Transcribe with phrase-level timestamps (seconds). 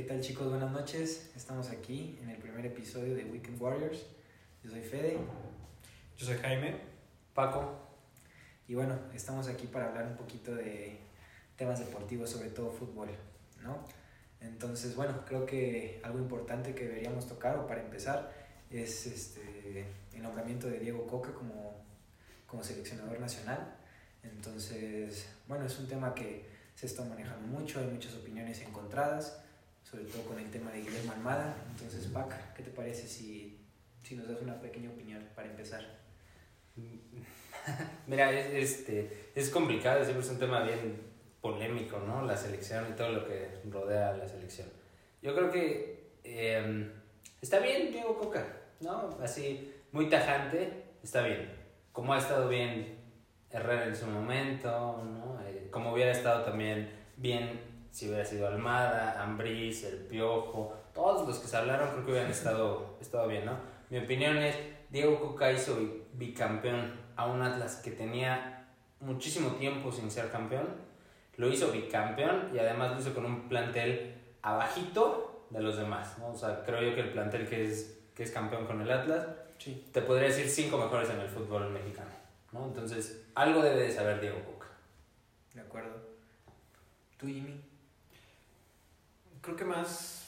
[0.00, 0.48] ¿Qué tal chicos?
[0.48, 1.30] Buenas noches.
[1.36, 4.06] Estamos aquí en el primer episodio de Weekend Warriors.
[4.64, 5.18] Yo soy Fede.
[6.16, 6.74] Yo soy Jaime.
[7.34, 7.78] Paco.
[8.66, 10.98] Y bueno, estamos aquí para hablar un poquito de
[11.54, 13.10] temas deportivos, sobre todo fútbol,
[13.62, 13.86] ¿no?
[14.40, 18.32] Entonces, bueno, creo que algo importante que deberíamos tocar, o para empezar,
[18.70, 21.84] es este, el nombramiento de Diego Coca como,
[22.46, 23.76] como seleccionador nacional.
[24.22, 29.42] Entonces, bueno, es un tema que se está manejando mucho, hay muchas opiniones encontradas
[29.82, 31.56] sobre todo con el tema de Guillermo Almada.
[31.70, 33.66] Entonces, Pac, ¿qué te parece si,
[34.02, 36.00] si nos das una pequeña opinión para empezar?
[38.06, 42.24] Mira, es, este, es complicado, siempre es un tema bien polémico, ¿no?
[42.24, 44.68] La selección y todo lo que rodea a la selección.
[45.22, 46.90] Yo creo que em,
[47.40, 48.46] está bien Diego Coca,
[48.80, 49.18] ¿no?
[49.22, 51.50] Así, muy tajante, está bien.
[51.92, 52.98] Como ha estado bien
[53.50, 55.40] Herrera en su momento, ¿no?
[55.46, 61.38] Eh, como hubiera estado también bien si hubiera sido Almada, Ambriz, El Piojo, todos los
[61.38, 63.56] que se hablaron creo que hubieran estado, estado bien, ¿no?
[63.90, 64.56] Mi opinión es,
[64.90, 65.78] Diego Coca hizo
[66.14, 68.68] bicampeón a un Atlas que tenía
[69.00, 70.66] muchísimo tiempo sin ser campeón,
[71.36, 76.28] lo hizo bicampeón y además lo hizo con un plantel abajito de los demás, ¿no?
[76.28, 79.26] O sea, creo yo que el plantel que es, que es campeón con el Atlas,
[79.58, 79.88] sí.
[79.92, 82.10] te podría decir cinco mejores en el fútbol mexicano,
[82.52, 82.66] ¿no?
[82.66, 84.68] Entonces, algo debe de saber Diego Coca.
[85.54, 85.96] De acuerdo.
[87.16, 87.69] ¿Tú, Jimmy?
[89.40, 90.20] Creo que más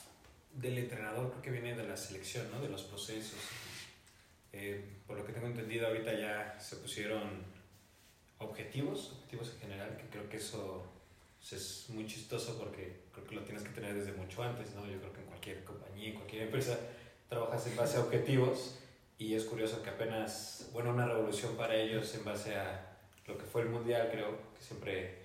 [0.54, 2.60] del entrenador, creo que viene de la selección, ¿no?
[2.60, 3.38] De los procesos.
[4.52, 7.22] Eh, por lo que tengo entendido, ahorita ya se pusieron
[8.38, 10.86] objetivos, objetivos en general, que creo que eso
[11.50, 14.86] es muy chistoso porque creo que lo tienes que tener desde mucho antes, ¿no?
[14.86, 16.78] Yo creo que en cualquier compañía, en cualquier empresa,
[17.28, 18.78] trabajas en base a objetivos
[19.18, 23.44] y es curioso que apenas, bueno, una revolución para ellos en base a lo que
[23.44, 25.22] fue el mundial, creo que siempre...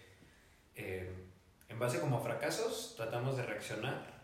[0.75, 1.26] Eh,
[1.69, 4.17] en base como a fracasos, tratamos de reaccionar,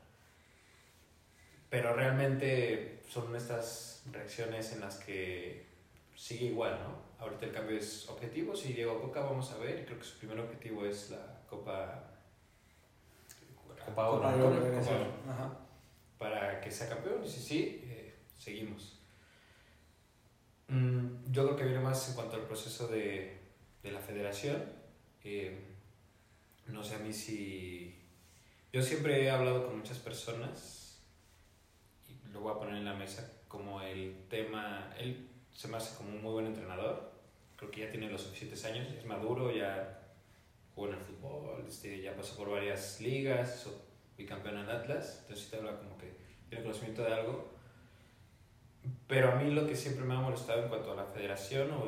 [1.69, 5.65] pero realmente son estas reacciones en las que
[6.15, 7.03] sigue igual, ¿no?
[7.19, 10.39] Ahorita el cambio es objetivos y Diego Coca vamos a ver, creo que su primer
[10.39, 12.09] objetivo es la Copa...
[13.85, 14.27] Copa Oro.
[14.27, 15.57] Ajá.
[16.17, 18.99] Para que sea campeón, y si sí, eh, seguimos.
[20.69, 23.37] Mm, yo creo que viene más en cuanto al proceso de,
[23.81, 24.63] de la federación.
[25.23, 25.72] Eh,
[26.67, 27.99] no sé a mí si...
[28.71, 30.99] Yo siempre he hablado con muchas personas
[32.09, 35.95] y lo voy a poner en la mesa como el tema, él se me hace
[35.95, 37.13] como un muy buen entrenador,
[37.55, 40.01] creo que ya tiene los suficientes años, es maduro, ya
[40.73, 43.67] jugó en el fútbol, este, ya pasó por varias ligas,
[44.17, 46.15] bicampeón en Atlas, entonces te habla como que
[46.49, 47.53] tiene conocimiento de algo.
[49.07, 51.87] Pero a mí lo que siempre me ha molestado en cuanto a la federación o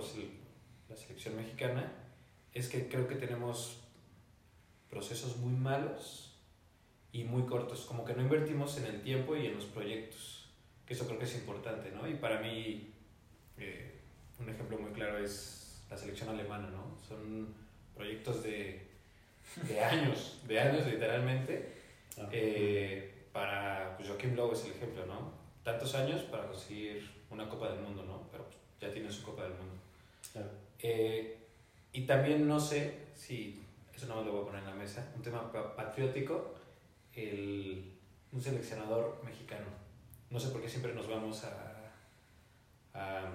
[0.89, 1.91] la selección mexicana
[2.53, 3.84] es que creo que tenemos
[4.95, 6.31] procesos muy malos
[7.11, 10.47] y muy cortos, como que no invertimos en el tiempo y en los proyectos,
[10.85, 12.07] que eso creo que es importante, ¿no?
[12.07, 12.93] Y para mí,
[13.57, 13.99] eh,
[14.39, 16.97] un ejemplo muy claro es la selección alemana, ¿no?
[17.05, 17.53] Son
[17.93, 18.87] proyectos de,
[19.67, 21.73] de años, de años literalmente,
[22.17, 25.33] ah, eh, para, pues Joaquín Lowe es el ejemplo, ¿no?
[25.61, 28.29] Tantos años para conseguir una Copa del Mundo, ¿no?
[28.31, 29.75] Pero pues, ya tiene su Copa del Mundo.
[30.79, 31.37] Eh,
[31.91, 33.64] y también no sé si
[33.95, 36.53] eso no me lo voy a poner en la mesa, un tema patriótico,
[37.13, 37.93] el,
[38.31, 39.67] un seleccionador mexicano.
[40.29, 41.91] No sé por qué siempre nos vamos a,
[42.93, 43.31] a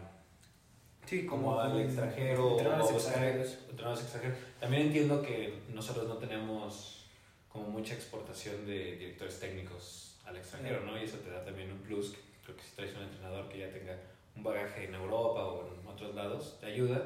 [1.07, 3.59] sí, como, al extranjero o extranjeros.
[4.01, 4.39] extranjeros.
[4.59, 7.07] También entiendo que nosotros no tenemos
[7.49, 11.01] como mucha exportación de directores técnicos al extranjero, ¿no?
[11.01, 13.71] Y eso te da también un plus, creo que si traes un entrenador que ya
[13.71, 13.99] tenga
[14.37, 17.03] un bagaje en Europa o en otros lados, te ayuda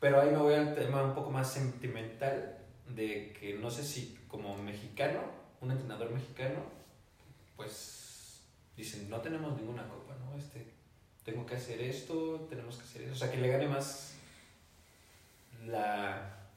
[0.00, 4.18] pero ahí me voy al tema un poco más sentimental de que no sé si
[4.28, 5.20] como mexicano,
[5.60, 6.62] un entrenador mexicano,
[7.56, 8.40] pues
[8.76, 10.38] dicen, no tenemos ninguna copa, ¿no?
[10.38, 10.66] Este,
[11.24, 13.12] tengo que hacer esto, tenemos que hacer eso.
[13.12, 14.14] O sea, que le gane más
[15.66, 16.48] la,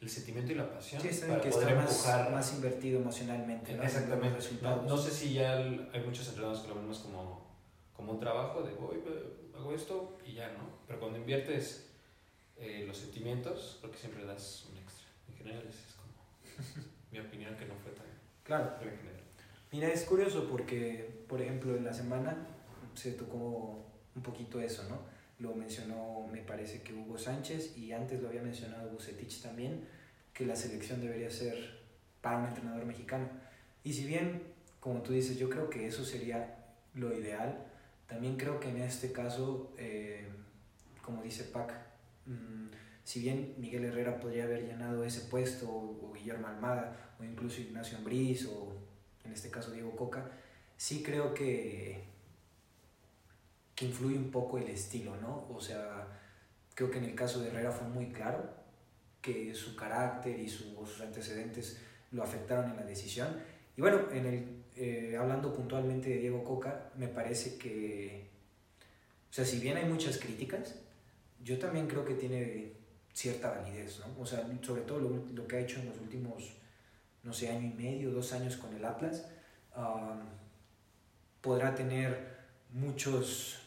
[0.00, 2.30] el sentimiento y la pasión sí, para que poder empujar.
[2.30, 3.74] Más, invertido emocionalmente.
[3.74, 3.82] ¿no?
[3.82, 4.38] Exactamente.
[4.62, 7.44] No, no, sé si ya hay muchos entrenadores que lo ven más como,
[7.96, 9.02] como un trabajo de voy,
[9.56, 10.76] hago esto y ya, ¿no?
[10.86, 11.90] Pero cuando inviertes
[12.58, 15.06] eh, los sentimientos, porque siempre das un extra.
[15.28, 18.06] En general, es como mi opinión que no fue tan.
[18.44, 18.74] Claro.
[19.72, 22.46] Mira, es curioso porque, por ejemplo, en la semana
[22.94, 25.00] se tocó un poquito eso, ¿no?
[25.38, 29.86] Lo mencionó, me parece que Hugo Sánchez, y antes lo había mencionado Bucetich también,
[30.32, 31.80] que la selección debería ser
[32.22, 33.28] para un entrenador mexicano.
[33.84, 34.42] Y si bien,
[34.80, 36.56] como tú dices, yo creo que eso sería
[36.94, 37.66] lo ideal,
[38.06, 40.26] también creo que en este caso, eh,
[41.02, 41.85] como dice Pac,
[42.26, 42.68] Mm,
[43.04, 47.98] si bien Miguel Herrera podría haber llenado ese puesto, o, Guillermo Almada, o incluso Ignacio
[47.98, 48.86] Ambriz, o
[49.36, 50.30] este caso Diego Coca,
[50.76, 52.04] sí creo que,
[53.74, 55.46] que influye un poco el estilo, ¿no?
[55.50, 56.08] O sea,
[56.74, 58.48] creo que en el caso de Herrera fue muy claro
[59.20, 61.80] que su carácter y sus antecedentes
[62.12, 63.28] lo afectaron en la decisión.
[63.76, 68.30] Y bueno, en el, eh, hablando puntualmente de Diego Coca, me parece que,
[69.30, 70.76] o sea, si bien hay muchas críticas,
[71.46, 72.72] yo también creo que tiene
[73.12, 74.20] cierta validez, ¿no?
[74.20, 76.56] O sea, sobre todo lo, que ha hecho en los últimos,
[77.22, 79.28] no sé, año y medio, dos años con el Atlas,
[81.40, 82.36] podrá tener
[82.72, 83.60] muchos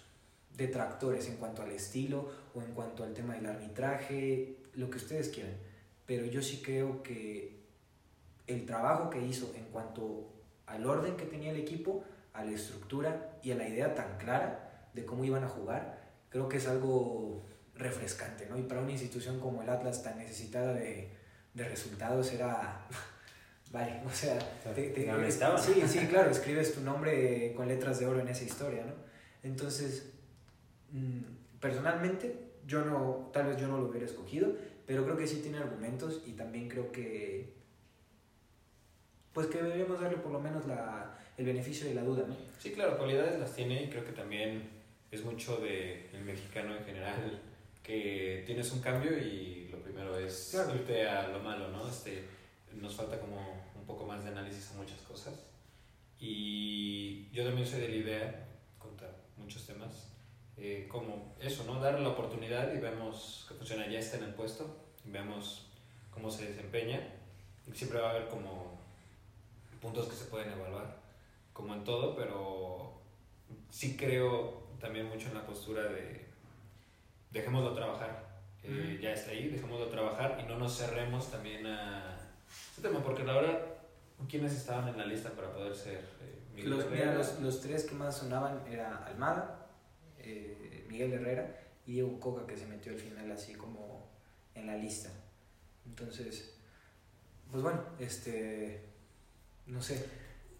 [0.57, 5.29] detractores en cuanto al estilo o en cuanto al tema del arbitraje, lo que ustedes
[5.29, 5.55] quieran.
[6.05, 7.63] Pero yo sí creo que
[8.45, 10.33] el trabajo que hizo en cuanto
[10.65, 12.03] al orden que tenía el equipo,
[12.33, 16.49] a la estructura y a la idea tan clara de cómo iban a jugar, creo
[16.49, 17.45] que es algo
[17.79, 18.57] refrescante, ¿no?
[18.57, 21.09] Y para una institución como el Atlas tan necesitada de,
[21.53, 22.85] de resultados era...
[23.71, 24.39] Vale, o sea,
[24.73, 28.83] te, te, sí, sí, claro, escribes tu nombre con letras de oro en esa historia,
[28.83, 28.93] ¿no?
[29.43, 30.11] Entonces,
[30.89, 34.55] mm, personalmente, yo no, tal vez yo no lo hubiera escogido,
[34.87, 37.53] pero creo que sí tiene argumentos y también creo que,
[39.33, 42.35] pues que deberíamos darle por lo menos la, el beneficio de la duda, ¿no?
[42.57, 44.67] Sí, claro, cualidades las tiene y creo que también
[45.11, 47.39] es mucho de el mexicano en general
[47.83, 51.87] que tienes un cambio y lo primero es irte a lo malo, ¿no?
[51.87, 52.25] Este,
[52.73, 55.33] nos falta como un poco más de análisis a muchas cosas.
[56.19, 58.47] Y yo también soy de la idea,
[58.77, 60.09] contra muchos temas,
[60.57, 61.79] eh, como eso, ¿no?
[61.79, 65.67] Darle la oportunidad y vemos que funciona, ya está en el puesto, vemos
[66.11, 66.99] cómo se desempeña.
[67.67, 68.79] Y siempre va a haber como
[69.79, 70.97] puntos que se pueden evaluar,
[71.53, 73.01] como en todo, pero
[73.69, 76.28] sí creo también mucho en la postura de
[77.31, 78.27] dejémoslo trabajar.
[78.63, 82.17] Eh, ya está ahí, dejémoslo trabajar y no nos cerremos también a
[82.69, 83.61] este tema, porque la verdad,
[84.27, 88.17] ¿quiénes estaban en la lista para poder ser eh, los, los, los, tres que más
[88.17, 89.67] sonaban era Almada,
[90.19, 91.55] eh, Miguel Herrera
[91.85, 94.09] y Diego Coca, que se metió al final así como
[94.55, 95.09] en la lista.
[95.85, 96.53] Entonces,
[97.49, 98.83] pues bueno, este,
[99.67, 100.05] no sé,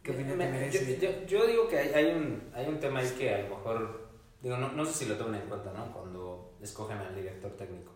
[0.01, 0.99] ¿qué opinión te merece?
[0.99, 4.09] Yo, yo, digo que hay, hay, un, hay un tema ahí que a lo mejor,
[4.41, 5.91] digo, no, no sé si lo tomen en cuenta, ¿no?
[5.93, 7.93] Cuando escogen al director técnico.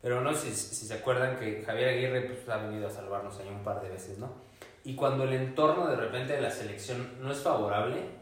[0.00, 3.48] Pero no si, si, se acuerdan que Javier Aguirre pues, ha venido a salvarnos ahí
[3.48, 4.30] un par de veces, ¿no?
[4.84, 8.18] Y cuando el entorno de repente de la selección no es favorable,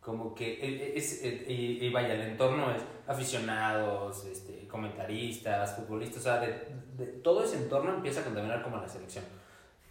[0.00, 7.06] como que es, y, vaya, el entorno es aficionados, este, comentaristas, futbolistas, o sea, de,
[7.22, 9.24] todo ese entorno empieza a contaminar como la selección.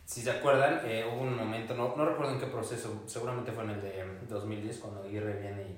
[0.06, 3.66] Si se acuerdan, eh, hubo un momento, no, no recuerdo en qué proceso, seguramente fue
[3.66, 5.78] en el de 2010, cuando Aguirre viene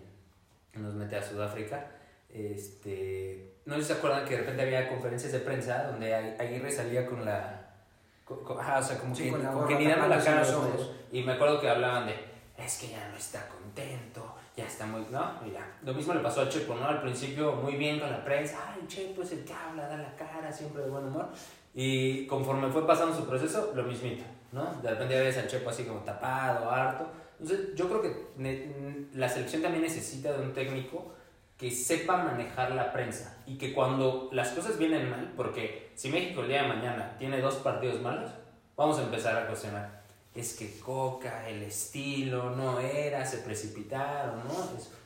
[0.73, 1.91] y nos mete a Sudáfrica,
[2.33, 6.71] este, no sé si se acuerdan que de repente había conferencias de prensa donde Aguirre
[6.71, 7.71] salía con la...
[8.27, 10.91] o sea, como que, con que ni dando la cara los ojos.
[11.11, 12.15] Y me acuerdo que hablaban de,
[12.57, 15.01] es que ya no está contento, ya está muy...
[15.11, 15.45] ¿No?
[15.51, 15.77] Ya.
[15.83, 16.85] Lo mismo le pasó a Chepo, ¿no?
[16.85, 20.15] Al principio muy bien con la prensa, ay, Chepo es el que habla, da la
[20.15, 21.29] cara, siempre de buen humor.
[21.73, 24.73] Y conforme fue pasando su proceso, lo mismito, ¿no?
[24.81, 27.07] De repente ves al Chepo así como tapado, harto.
[27.39, 31.13] Entonces, yo creo que la selección también necesita de un técnico
[31.59, 36.41] que sepa manejar la prensa y que cuando las cosas vienen mal, porque si México
[36.41, 38.31] el día de mañana tiene dos partidos malos,
[38.77, 39.99] vamos a empezar a cuestionar.
[40.33, 44.53] Es que Coca, el estilo, no era, se precipitaron, ¿no?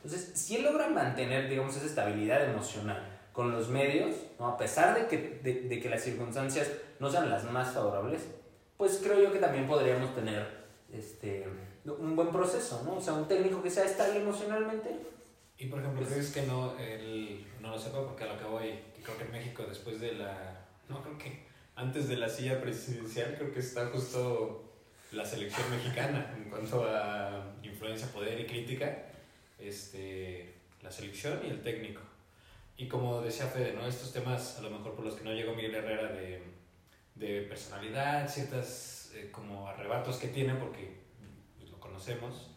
[0.04, 4.46] Entonces, si él logra mantener, digamos, esa estabilidad emocional con los medios, ¿no?
[4.46, 6.70] a pesar de que, de, de que las circunstancias
[7.00, 8.22] no sean las más favorables,
[8.76, 10.46] pues creo yo que también podríamos tener
[10.92, 11.48] este,
[11.84, 12.94] un buen proceso, ¿no?
[12.96, 14.90] O sea, un técnico que sea estable emocionalmente,
[15.64, 18.04] y por ejemplo, ¿crees que no, el, no lo sepa?
[18.04, 20.66] Porque a lo que voy, creo que en México después de la...
[20.90, 21.44] No, creo que
[21.74, 24.74] antes de la silla presidencial creo que está justo
[25.12, 29.06] la selección mexicana en cuanto a influencia, poder y crítica,
[29.58, 32.02] este, la selección y el técnico.
[32.76, 33.86] Y como decía Fede, ¿no?
[33.86, 36.42] estos temas a lo mejor por los que no llegó Miguel Herrera de,
[37.14, 40.90] de personalidad, ciertas eh, como arrebatos que tiene, porque
[41.70, 42.50] lo conocemos,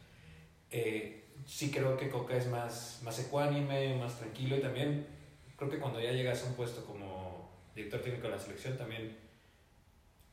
[0.72, 5.08] eh, sí creo que Coca es más, más ecuánime, más tranquilo y también
[5.56, 9.18] creo que cuando ya llegas a un puesto como director técnico de la selección también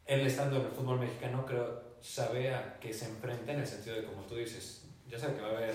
[0.04, 3.96] él estando en el fútbol mexicano creo sabe a qué se enfrenta en el sentido
[3.96, 5.74] de como tú dices, ya sabe que va a haber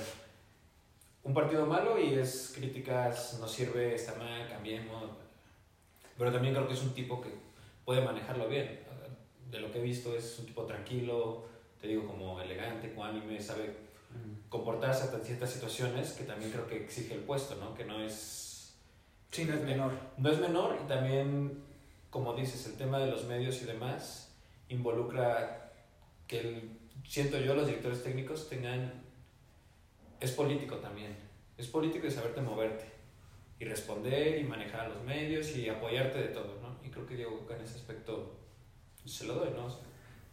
[1.23, 5.09] un partido malo y es críticas, no sirve, está mal, cambiemos.
[6.17, 7.29] Pero también creo que es un tipo que
[7.83, 8.79] puede manejarlo bien.
[9.49, 11.47] De lo que he visto es un tipo tranquilo,
[11.81, 13.75] te digo como elegante, ecuánime, sabe
[14.49, 17.75] comportarse ante ciertas situaciones que también creo que exige el puesto, ¿no?
[17.75, 18.75] Que no es...
[19.31, 19.91] Sí, no es menor.
[20.17, 21.63] No es menor y también,
[22.09, 24.35] como dices, el tema de los medios y demás
[24.69, 25.71] involucra
[26.27, 29.03] que él siento yo, los directores técnicos tengan...
[30.19, 31.15] Es político también.
[31.57, 32.85] Es político de saberte moverte
[33.59, 36.77] y responder y manejar a los medios y apoyarte de todo, ¿no?
[36.85, 38.37] Y creo que Diego en ese aspecto
[39.05, 39.65] se lo doy, ¿no?
[39.65, 39.79] O sea,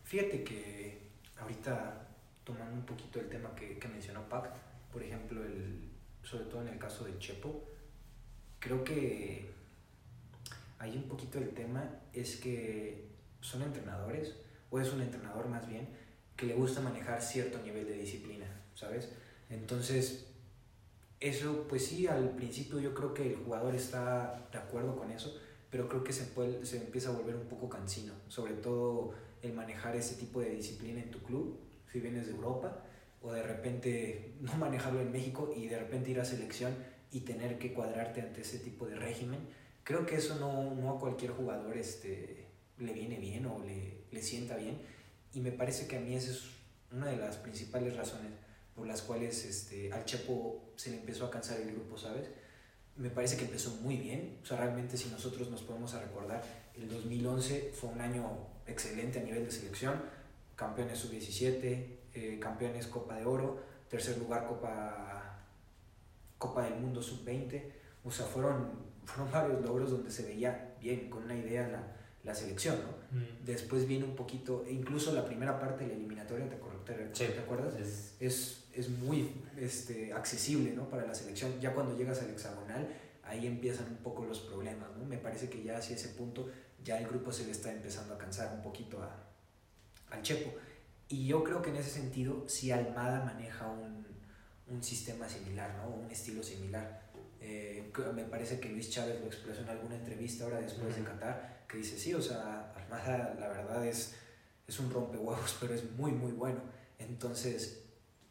[0.07, 1.01] Fíjate que
[1.37, 2.06] ahorita
[2.47, 4.55] tomando un poquito el tema que, que mencionó Pac,
[4.93, 5.91] por ejemplo, el,
[6.23, 7.69] sobre todo en el caso de Chepo,
[8.61, 9.51] creo que
[10.79, 13.09] ahí un poquito el tema es que
[13.41, 14.37] son entrenadores,
[14.71, 15.89] o es un entrenador más bien,
[16.37, 19.11] que le gusta manejar cierto nivel de disciplina, ¿sabes?
[19.51, 20.27] Entonces,
[21.19, 25.37] eso, pues sí, al principio yo creo que el jugador está de acuerdo con eso,
[25.71, 29.53] pero creo que se, puede, se empieza a volver un poco cansino, sobre todo el
[29.53, 31.59] manejar ese tipo de disciplina en tu club,
[31.93, 32.83] si vienes de Europa,
[33.23, 36.75] o de repente no manejarlo en México y de repente ir a selección
[37.11, 39.41] y tener que cuadrarte ante ese tipo de régimen.
[39.85, 42.47] Creo que eso no, no a cualquier jugador este,
[42.79, 44.79] le viene bien o le, le sienta bien.
[45.33, 46.45] Y me parece que a mí esa es
[46.93, 48.33] una de las principales razones
[48.77, 52.29] por las cuales este, al Chepo se le empezó a cansar el grupo, ¿sabes?
[52.97, 54.39] Me parece que empezó muy bien.
[54.43, 56.45] O sea, realmente si nosotros nos podemos a recordar,
[56.77, 58.25] el 2011 fue un año
[58.67, 60.03] excelente a nivel de selección.
[60.57, 65.39] Campeones sub-17, eh, campeones Copa de Oro, tercer lugar Copa,
[66.39, 67.63] Copa del Mundo sub-20.
[68.05, 68.71] O sea, fueron,
[69.05, 71.83] fueron varios logros donde se veía bien, con una idea la,
[72.25, 73.19] la selección, ¿no?
[73.19, 73.45] mm.
[73.45, 77.27] Después viene un poquito, e incluso la primera parte de la eliminatoria, ¿te, te- Sí.
[77.33, 77.75] ¿te acuerdas?
[77.79, 80.89] Es- Es, es muy este, accesible ¿no?
[80.89, 81.61] para la selección.
[81.61, 82.89] Ya cuando llegas al hexagonal,
[83.25, 84.89] ahí empiezan un poco los problemas.
[84.97, 85.05] ¿no?
[85.05, 86.49] Me parece que ya hacia ese punto,
[86.85, 89.25] ya el grupo se le está empezando a cansar un poquito a,
[90.11, 90.53] al Chepo.
[91.09, 94.05] Y yo creo que en ese sentido, si Almada maneja un,
[94.69, 95.89] un sistema similar, ¿no?
[95.89, 97.03] un estilo similar.
[97.41, 101.03] Eh, me parece que Luis Chávez lo expresó en alguna entrevista ahora después de.
[101.03, 104.15] Qatar, que dice, sí, o sea, Almada la verdad es,
[104.67, 106.61] es un rompehuevos, pero es muy, muy bueno.
[106.99, 107.83] Entonces,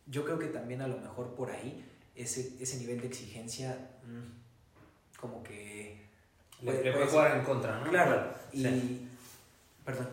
[0.07, 5.19] yo creo que también a lo mejor por ahí, ese, ese nivel de exigencia, mm,
[5.19, 6.03] como que...
[6.61, 7.89] Le, puede- le puede jugar en contra, ¿no?
[7.89, 9.07] Claro, y, Sí.
[9.85, 10.07] perdón,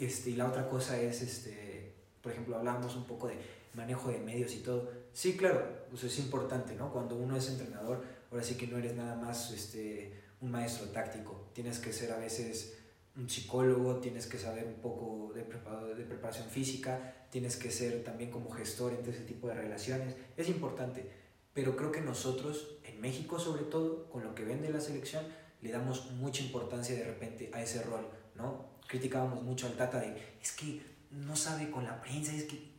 [0.00, 3.36] este, y la otra cosa es, este, por ejemplo, hablábamos un poco de
[3.74, 4.90] manejo de medios y todo.
[5.12, 6.92] Sí, claro, pues es importante, ¿no?
[6.92, 11.48] Cuando uno es entrenador, ahora sí que no eres nada más este, un maestro táctico.
[11.52, 12.78] Tienes que ser a veces
[13.16, 18.30] un psicólogo, tienes que saber un poco de, de preparación física, tienes que ser también
[18.30, 20.14] como gestor entre ese tipo de relaciones.
[20.36, 21.10] Es importante,
[21.52, 25.24] pero creo que nosotros, en México sobre todo, con lo que vende la selección,
[25.60, 28.08] le damos mucha importancia de repente a ese rol,
[28.40, 28.70] ¿no?
[28.86, 32.70] Criticábamos mucho al Tata de, es que no sabe con la prensa, es que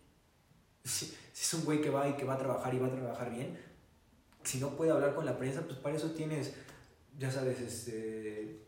[0.84, 3.30] si, es un güey que va y que va a trabajar y va a trabajar
[3.30, 3.58] bien,
[4.44, 6.54] si no puede hablar con la prensa, pues para eso tienes,
[7.18, 8.64] ya sabes, este,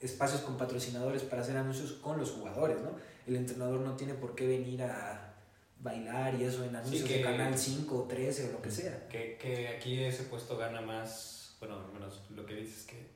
[0.00, 2.90] espacios con patrocinadores para hacer anuncios con los jugadores, ¿no?
[3.26, 5.34] El entrenador no tiene por qué venir a
[5.80, 9.08] bailar y eso en anuncios que- de Canal 5 o 13 o lo que sea.
[9.08, 13.15] Que, que aquí ese puesto gana más, bueno, al menos lo que dices que,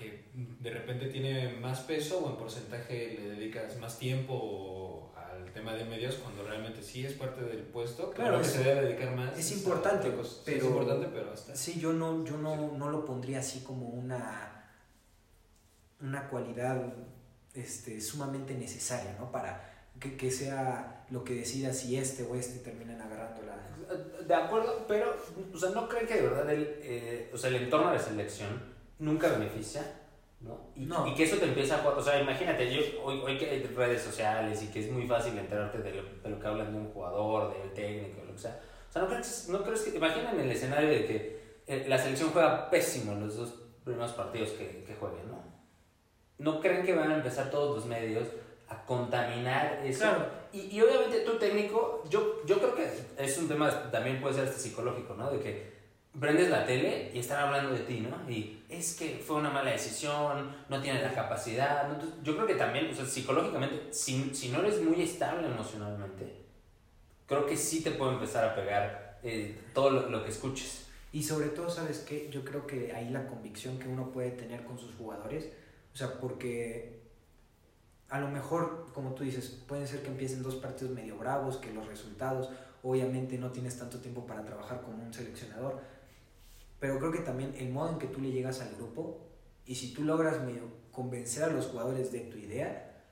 [0.00, 5.74] que de repente tiene más peso o en porcentaje le dedicas más tiempo al tema
[5.74, 8.80] de medios cuando realmente sí es parte del puesto, Claro, claro que es- se debe
[8.86, 9.38] dedicar más.
[9.38, 10.08] es a importante.
[10.08, 11.54] Sí, pero- es importante, pero hasta...
[11.54, 14.72] Sí, yo no, yo no, no lo pondría así como una,
[16.00, 16.82] una cualidad
[17.54, 19.30] este, sumamente necesaria, ¿no?
[19.30, 24.24] Para que, que sea lo que decida si este o este terminan agarrando la...
[24.24, 25.14] De acuerdo, pero,
[25.52, 28.69] o sea, ¿no creen que de verdad el, eh, o sea, el entorno de selección
[29.00, 29.82] nunca beneficia?
[30.40, 30.70] ¿no?
[30.74, 31.06] Y, No.
[31.06, 31.88] y que eso te empieza a...
[31.88, 35.36] O sea, imagínate, yo, hoy, hoy que hay redes sociales y que es muy fácil
[35.36, 38.60] enterarte de lo, de lo que hablan de un jugador, del técnico, lo que sea.
[38.88, 39.96] O sea, ¿no crees, no crees que...
[39.96, 43.54] Imaginen el escenario de que eh, la selección juega pésimo en los dos
[43.84, 45.42] primeros partidos que, que jueguen, ¿no?
[46.38, 48.28] ¿No creen que van a empezar todos los medios
[48.68, 50.00] a contaminar eso?
[50.00, 50.26] Claro.
[50.52, 54.44] Y, y obviamente tu técnico, yo, yo creo que es un tema, también puede ser
[54.44, 55.30] hasta psicológico, ¿no?
[55.30, 55.79] De que
[56.18, 58.30] prendes la tele y están hablando de ti, ¿no?
[58.30, 61.86] Y es que fue una mala decisión, no tienes la capacidad.
[61.86, 61.94] ¿no?
[61.94, 66.44] Entonces, yo creo que también, o sea, psicológicamente, si, si no eres muy estable emocionalmente,
[67.26, 70.86] creo que sí te puede empezar a pegar eh, todo lo, lo que escuches.
[71.12, 72.28] Y sobre todo, ¿sabes qué?
[72.30, 75.48] Yo creo que ahí la convicción que uno puede tener con sus jugadores,
[75.92, 77.00] o sea, porque
[78.08, 81.72] a lo mejor, como tú dices, pueden ser que empiecen dos partidos medio bravos, que
[81.72, 82.50] los resultados,
[82.82, 85.80] obviamente no tienes tanto tiempo para trabajar como un seleccionador,
[86.80, 89.20] pero creo que también el modo en que tú le llegas al grupo
[89.66, 90.38] y si tú logras
[90.90, 93.04] convencer a los jugadores de tu idea,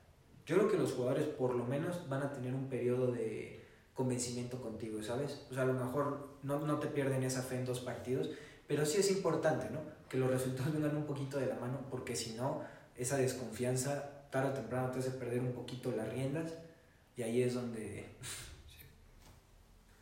[0.46, 4.60] yo creo que los jugadores por lo menos van a tener un periodo de convencimiento
[4.60, 5.46] contigo, ¿sabes?
[5.50, 8.30] O sea, a lo mejor no, no te pierden esa fe en dos partidos,
[8.66, 9.80] pero sí es importante, ¿no?
[10.08, 12.62] Que los resultados vengan un poquito de la mano, porque si no,
[12.96, 16.54] esa desconfianza tarde o temprano te hace perder un poquito las riendas
[17.16, 18.06] y ahí es donde...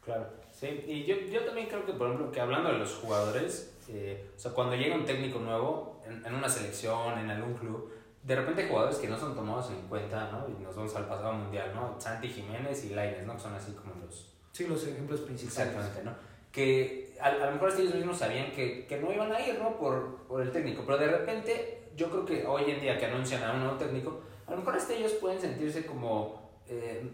[0.05, 0.29] Claro,
[0.59, 0.85] sí.
[0.87, 4.39] Y yo, yo también creo que, por ejemplo, que hablando de los jugadores, eh, o
[4.39, 8.63] sea, cuando llega un técnico nuevo en, en, una selección, en algún club, de repente
[8.63, 10.49] hay jugadores que no son tomados en cuenta, ¿no?
[10.49, 11.95] Y nos vamos al pasado mundial, ¿no?
[12.01, 13.35] Santi Jiménez y Lainez, ¿no?
[13.35, 14.35] Que son así como los...
[14.51, 15.59] Sí, los ejemplos principales.
[15.59, 16.15] Exactamente, ¿no?
[16.51, 19.77] Que a, a lo mejor ellos mismos sabían que, que no iban a ir, ¿no?
[19.77, 23.43] Por, por el técnico, pero de repente yo creo que hoy en día que anuncian
[23.45, 27.09] a un nuevo técnico, a lo mejor hasta ellos pueden sentirse como, eh,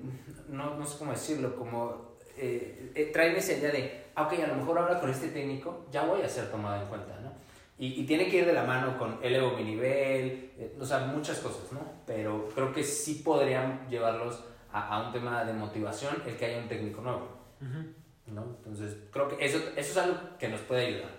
[0.49, 4.47] no, no sé cómo decirlo, como eh, eh, traen esa idea de, ah, ok, a
[4.47, 7.33] lo mejor ahora con este técnico ya voy a ser tomado en cuenta, ¿no?
[7.79, 11.01] Y, y tiene que ir de la mano con elevo mi nivel, eh, o sea,
[11.01, 11.81] muchas cosas, ¿no?
[12.07, 16.59] Pero creo que sí podrían llevarlos a, a, un tema de motivación el que haya
[16.59, 17.29] un técnico nuevo,
[17.61, 17.95] uh -huh.
[18.29, 18.43] ¿no?
[18.59, 21.11] Entonces, creo que eso, eso es algo que nos puede ayudar,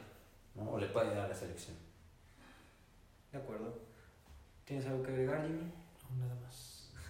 [0.56, 0.72] ¿no?
[0.72, 1.76] O le puede ayudar a la selección.
[3.32, 3.78] De acuerdo.
[4.64, 5.72] ¿Tienes algo que agregar, Jimmy?
[6.18, 6.92] No, nada más.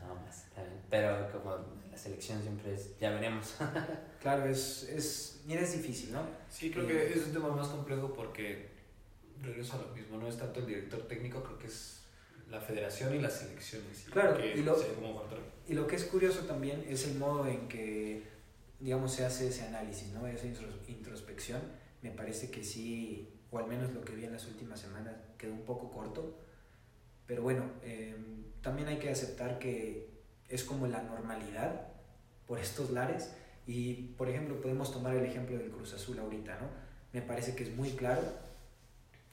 [0.00, 0.46] nada más,
[0.88, 1.56] pero como
[1.98, 3.56] selección siempre es, ya veremos.
[4.20, 6.22] claro, es, es, mira, es difícil, ¿no?
[6.48, 8.68] Sí, creo que es un tema más complejo porque
[9.42, 12.02] regreso a lo mismo, no es tanto el director técnico, creo que es
[12.50, 14.06] la federación y las selecciones.
[14.10, 14.76] Claro, que y, lo,
[15.68, 18.22] y lo que es curioso también es el modo en que,
[18.80, 20.26] digamos, se hace ese análisis, ¿no?
[20.26, 20.46] Esa
[20.88, 21.60] introspección,
[22.02, 25.52] me parece que sí, o al menos lo que vi en las últimas semanas, quedó
[25.52, 26.38] un poco corto.
[27.26, 28.16] Pero bueno, eh,
[28.62, 30.08] también hay que aceptar que
[30.48, 31.87] es como la normalidad
[32.48, 33.30] por estos lares.
[33.66, 36.68] Y, por ejemplo, podemos tomar el ejemplo del Cruz Azul ahorita, ¿no?
[37.12, 38.22] Me parece que es muy claro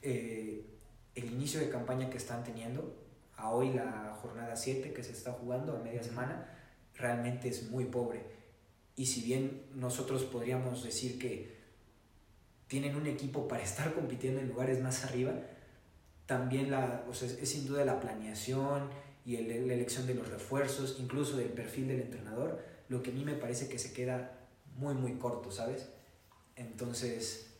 [0.02, 0.64] eh,
[1.14, 2.94] el inicio de campaña que están teniendo.
[3.36, 6.46] A hoy la jornada 7 que se está jugando a media semana
[6.94, 8.24] realmente es muy pobre.
[8.94, 11.56] Y si bien nosotros podríamos decir que
[12.66, 15.32] tienen un equipo para estar compitiendo en lugares más arriba,
[16.26, 18.88] también la, o sea, es sin duda la planeación
[19.24, 23.12] y el, la elección de los refuerzos, incluso del perfil del entrenador, lo que a
[23.14, 24.38] mí me parece que se queda
[24.76, 25.88] muy, muy corto, ¿sabes?
[26.56, 27.54] Entonces,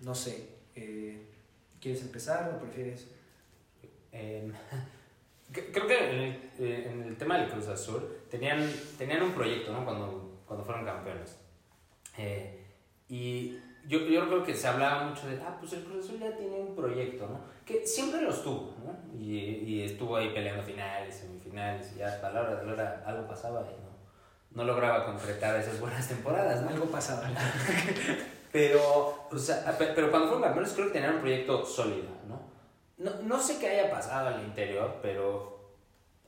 [0.00, 1.26] no sé, eh,
[1.80, 3.08] ¿quieres empezar o prefieres?
[4.14, 4.52] Eh,
[5.72, 9.72] creo que en el, eh, en el, tema del Cruz Azul tenían, tenían un proyecto,
[9.72, 9.86] ¿no?
[9.86, 11.38] Cuando, cuando fueron campeones.
[12.18, 12.62] Eh,
[13.08, 16.36] y yo, yo creo que se hablaba mucho de, ah, pues el Cruz Azul ya
[16.36, 17.40] tiene un proyecto, ¿no?
[17.64, 19.18] Que siempre los tuvo, ¿no?
[19.18, 23.02] Y, y estuvo ahí peleando finales, semifinales, y ya hasta la hora de la hora
[23.06, 23.91] algo pasaba y no,
[24.54, 26.68] no lograba concretar esas buenas temporadas, ¿no?
[26.68, 27.30] Algo pasaba.
[28.52, 32.40] pero, o sea, pero cuando fueron campeones creo que tenían un proyecto sólido, ¿no?
[32.98, 35.74] No, no sé qué haya pasado al interior, pero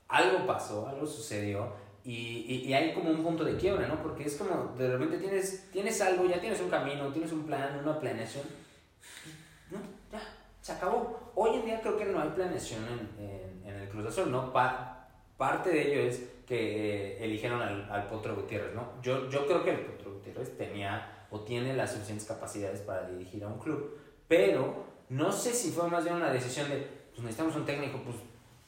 [0.08, 1.72] algo pasó, algo sucedió
[2.04, 4.02] y, y, y, hay como un punto de quiebre, ¿no?
[4.02, 7.78] Porque es como, de repente tienes, tienes algo, ya tienes un camino, tienes un plan,
[7.78, 8.44] una planeación.
[9.70, 9.78] No,
[10.12, 10.20] ya,
[10.60, 11.32] se acabó.
[11.34, 14.52] Hoy en día creo que no hay planeación en, en, en el Cruz Azul, ¿no?
[14.52, 15.08] Pa,
[15.38, 19.00] parte de ello es que eligieron al, al, Potro Gutiérrez, ¿no?
[19.02, 23.42] Yo, yo creo que el Potro Gutiérrez tenía o tiene las suficientes capacidades para dirigir
[23.44, 27.57] a un club, pero no sé si fue más bien una decisión de, pues necesitamos
[27.57, 28.16] un técnico, pues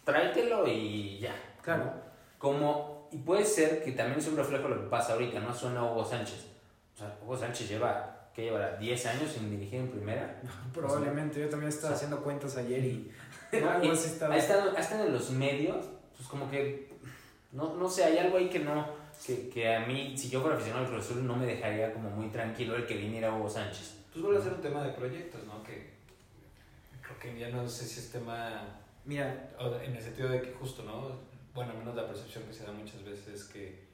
[0.05, 1.35] tráetelo y ya.
[1.63, 1.85] Claro.
[1.85, 1.93] ¿no?
[2.39, 5.55] Como y puede ser que también es un reflejo de lo que pasa ahorita, no
[5.55, 6.47] suena Hugo Sánchez.
[6.95, 8.79] O sea, Hugo Sánchez lleva, ¿qué llevará?
[8.79, 10.41] ¿10 años sin dirigir en primera?
[10.75, 13.13] Probablemente, yo también estaba o sea, haciendo cuentas ayer y...
[13.53, 14.33] No, y ha, estado,
[14.77, 15.87] ha estado en los medios,
[16.17, 16.96] pues como que,
[17.53, 18.87] no, no sé, hay algo ahí que no,
[19.25, 22.11] que, que a mí, si yo fuera aficionado al Cruz Azul, no me dejaría como
[22.11, 23.95] muy tranquilo el que viniera Hugo Sánchez.
[24.13, 25.63] Pues vuelve a ser un tema de proyectos, ¿no?
[25.63, 25.91] Que
[27.03, 28.81] creo que ya no sé si es tema...
[29.05, 29.51] Mira,
[29.83, 31.37] en el sentido de que justo, ¿no?
[31.57, 33.87] bueno, al menos la percepción que se da muchas veces es que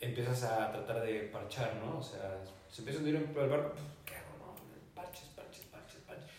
[0.00, 1.98] empiezas a tratar de parchar, ¿no?
[1.98, 3.74] O sea, se empieza a hundir el barco,
[4.06, 4.54] ¿qué hago, no?
[4.94, 6.30] Parches, parches, parches, parches.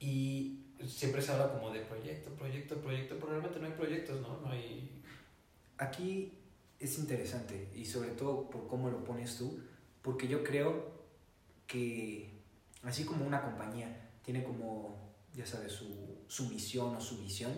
[0.00, 4.40] Y siempre se habla como de proyecto, proyecto, proyecto, pero realmente no hay proyectos, ¿no?
[4.40, 4.90] No hay...
[5.78, 6.38] Aquí
[6.78, 9.58] es interesante y sobre todo por cómo lo pones tú,
[10.02, 10.92] porque yo creo
[11.66, 12.30] que
[12.82, 17.52] así como una compañía tiene como, ya sabes, su, su misión o su visión,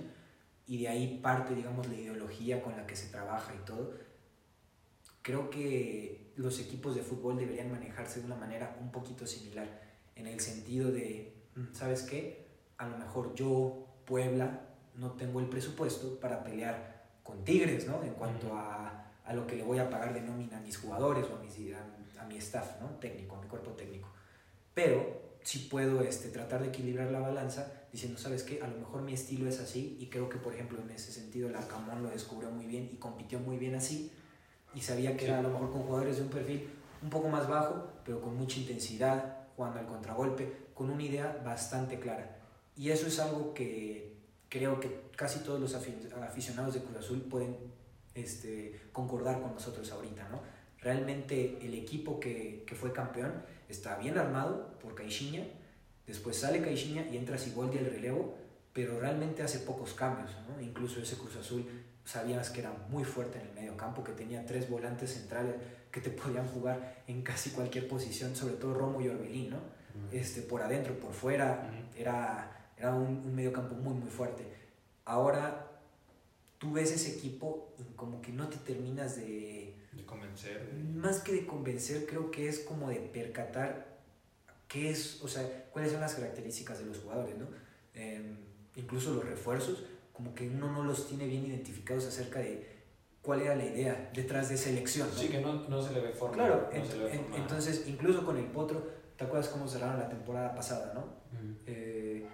[0.67, 3.95] y de ahí parte, digamos, la ideología con la que se trabaja y todo,
[5.23, 9.83] creo que los equipos de fútbol deberían manejarse de una manera un poquito similar,
[10.15, 11.35] en el sentido de,
[11.73, 12.47] ¿sabes qué?
[12.79, 16.96] A lo mejor yo, Puebla, no tengo el presupuesto para pelear
[17.27, 18.03] con Tigres, ¿no?
[18.03, 21.27] En cuanto a, a lo que le voy a pagar de nómina a mis jugadores
[21.31, 22.89] o a, mis, a, a mi staff, ¿no?
[23.01, 24.09] Técnico, a mi cuerpo técnico.
[24.73, 28.61] Pero sí puedo este, tratar de equilibrar la balanza diciendo, ¿sabes qué?
[28.63, 31.49] A lo mejor mi estilo es así y creo que, por ejemplo, en ese sentido
[31.49, 34.13] el Arcamón lo descubrió muy bien y compitió muy bien así
[34.75, 35.25] y sabía que sí.
[35.27, 36.69] era a lo mejor con jugadores de un perfil
[37.03, 41.99] un poco más bajo, pero con mucha intensidad, jugando al contragolpe, con una idea bastante
[41.99, 42.39] clara.
[42.77, 44.16] Y eso es algo que
[44.49, 47.57] creo que casi todos los aficionados de Cruz Azul pueden
[48.15, 50.41] este, concordar con nosotros ahorita, ¿no?
[50.81, 53.33] Realmente el equipo que, que fue campeón
[53.69, 55.45] está bien armado por Caixinha,
[56.07, 58.37] después sale Caixinha y entra Sigoldi al relevo,
[58.73, 60.61] pero realmente hace pocos cambios, ¿no?
[60.61, 61.67] Incluso ese Cruz Azul
[62.05, 65.57] sabías que era muy fuerte en el medio campo, que tenía tres volantes centrales
[65.91, 69.77] que te podían jugar en casi cualquier posición, sobre todo Romo y Orbelín, ¿no?
[70.13, 74.45] este, por adentro, por fuera, era, era un, un medio campo muy, muy fuerte.
[75.05, 75.67] Ahora
[76.59, 79.75] tú ves ese equipo y como que no te terminas de...
[79.93, 80.73] De convencer.
[80.95, 83.97] Más que de convencer, creo que es como de percatar
[84.69, 87.47] qué es, o sea, cuáles son las características de los jugadores, ¿no?
[87.95, 88.37] Em,
[88.75, 92.67] incluso los refuerzos, como que uno no los tiene bien identificados acerca de
[93.23, 95.09] cuál era la idea detrás de esa elección.
[95.09, 95.15] ¿no?
[95.19, 96.35] Sí, que no, no se le ve forma.
[96.35, 97.37] Claro, no ent- se le ve forma.
[97.37, 98.87] entonces incluso con el Potro,
[99.17, 101.01] ¿te acuerdas cómo cerraron la temporada pasada, no?
[101.01, 101.57] Ujú.
[101.67, 102.27] Eh,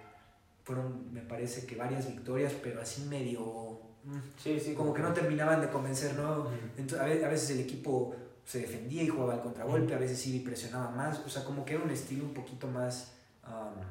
[0.63, 3.79] fueron, me parece que varias victorias, pero así medio...
[4.03, 4.73] mm, Sí, sí.
[4.73, 6.47] como que no terminaban de convencer, ¿no?
[6.77, 10.19] Entonces, a ve- a veces el equipo se defendía y jugaba al contragolpe, a veces
[10.19, 13.13] sí presionaba más, o sea, como que era un estilo un poquito más
[13.47, 13.81] um,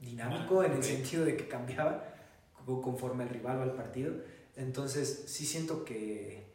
[0.00, 2.04] dinámico en el sentido de que cambiaba
[2.66, 4.12] co- conforme el rival o al partido.
[4.56, 6.46] Entonces, sí siento que,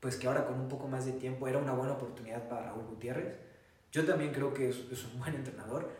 [0.00, 2.86] pues que ahora con un poco más de tiempo era una buena oportunidad para Raúl
[2.86, 3.36] Gutiérrez.
[3.92, 5.90] Yo también creo que es, es un buen entrenador,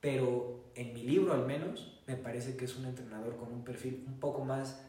[0.00, 4.04] pero en mi libro al menos me parece que es un entrenador con un perfil
[4.06, 4.80] un poco más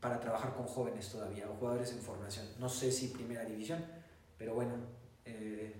[0.00, 2.46] para trabajar con jóvenes todavía o jugadores en formación.
[2.58, 3.84] No sé si primera división,
[4.38, 4.74] pero bueno,
[5.24, 5.74] eh,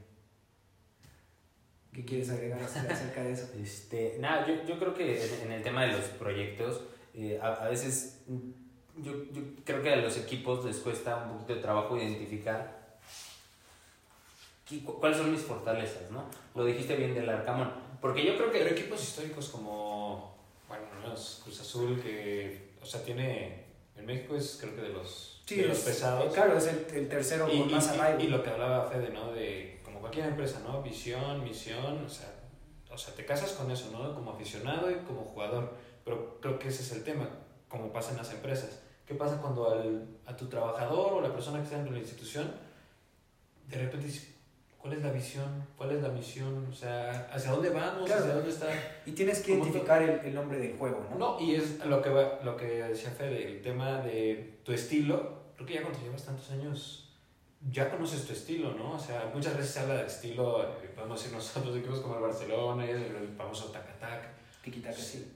[1.93, 3.49] ¿qué quieres agregar acerca de eso?
[3.61, 6.83] Este, nada, yo, yo creo que en, el tema de los proyectos,
[7.15, 11.33] eh, a, a veces mm, yo, yo creo que a los equipos les cuesta un
[11.39, 12.99] poquito de trabajo identificar
[14.69, 16.25] qué- cu- cuáles son mis fortalezas, ¿no?
[16.55, 18.73] Lo dijiste bien del Arcamón, porque yo creo Pero que...
[18.81, 20.37] equipos históricos como,
[20.69, 21.15] bueno, ¿no?
[21.15, 23.65] Es Cruz Azul, que, o sea, tiene,
[23.97, 26.35] en México es creo que de los, de los es- pesados.
[26.35, 28.21] Claro, es el, el tercero y, con y- más y- arraigo.
[28.21, 29.33] y lo que hablaba Fede, ¿no?
[29.33, 30.83] De, como cualquier empresa, ¿no?
[30.83, 32.29] Visión, misión, o sea,
[32.91, 34.15] o sea, te casas con eso, ¿no?
[34.15, 35.73] Como aficionado y como jugador.
[36.05, 37.31] Pero creo que ese es el tema,
[37.69, 38.81] como pasa en las empresas.
[39.07, 42.05] ¿Qué pasa cuando al, a tu trabajador o la persona que está dentro de la
[42.07, 42.53] institución,
[43.69, 44.35] de repente dice,
[44.83, 45.67] ¿cuál es la visión?
[45.79, 46.67] ¿Cuál es la misión?
[46.71, 48.05] O sea, ¿hacia dónde vamos?
[48.05, 48.21] Claro.
[48.23, 48.67] ¿Hacia dónde está?
[49.07, 51.17] Y tienes que ¿Cómo identificar el, el nombre del juego, ¿no?
[51.19, 55.41] No, y es lo que, va- lo que decía Fede, el tema de tu estilo.
[55.55, 56.99] Creo que ya cuando llevas tantos años,
[57.71, 58.93] ya conoces tu estilo, ¿no?
[58.97, 62.23] O sea, muchas veces se habla de estilo, eh, podemos decir nosotros, equipos como el
[62.23, 64.42] Barcelona, y el, el famoso tacatac.
[64.63, 65.27] Tiki-taka, sí.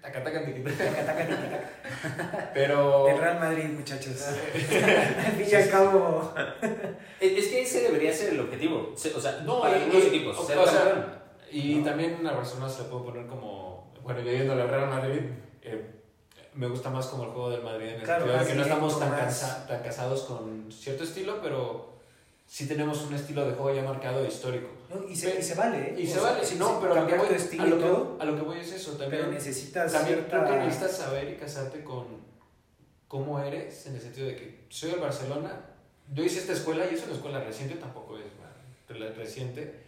[0.00, 0.72] Tacatac, tiquitac.
[0.76, 2.50] Tiki-taka, tiki-taka.
[2.54, 3.04] Pero.
[3.06, 4.22] Del Real Madrid, muchachos.
[4.28, 6.32] al fin y al cabo...
[7.20, 10.46] Es es que ese debería ser el objetivo, o sea, No, para y- equipos, o-
[10.46, 11.22] ser o sea.
[11.52, 11.84] Y No.
[11.84, 13.92] también a Barcelona se le puede poner como.
[14.02, 15.20] Bueno, yo yendo al Real Madrid,
[15.62, 15.84] eh,
[16.54, 18.62] me gusta más como el juego del Madrid en el Claro, sentido de que no
[18.62, 21.98] estamos tan, cansa- tan casados con cierto estilo, pero
[22.46, 24.68] sí tenemos un estilo de juego ya marcado histórico.
[24.90, 25.08] ¿No?
[25.08, 25.94] Y, se, y se vale, ¿eh?
[26.00, 28.22] Y O se sea, vale, sí, no, pero a lo, que voy, a, lo que,
[28.22, 28.96] a lo que voy es eso.
[28.98, 30.44] pero También, necesitas también cierta...
[30.44, 32.06] creo que necesitas saber y casarte con
[33.08, 35.60] cómo eres, en el sentido de que soy del Barcelona,
[36.12, 38.24] yo hice esta escuela y es una escuela reciente, tampoco es
[38.88, 39.80] re- reciente.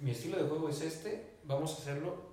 [0.00, 2.30] Mi estilo de juego es este, vamos a hacerlo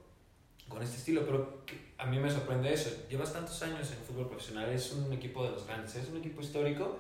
[0.69, 1.63] con este estilo, pero
[1.97, 2.89] a mí me sorprende eso.
[3.10, 6.41] Llevas tantos años en fútbol profesional, es un equipo de los grandes, es un equipo
[6.41, 6.97] histórico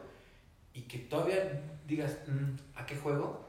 [0.73, 3.45] y que todavía digas, "Mm, ¿a qué juego?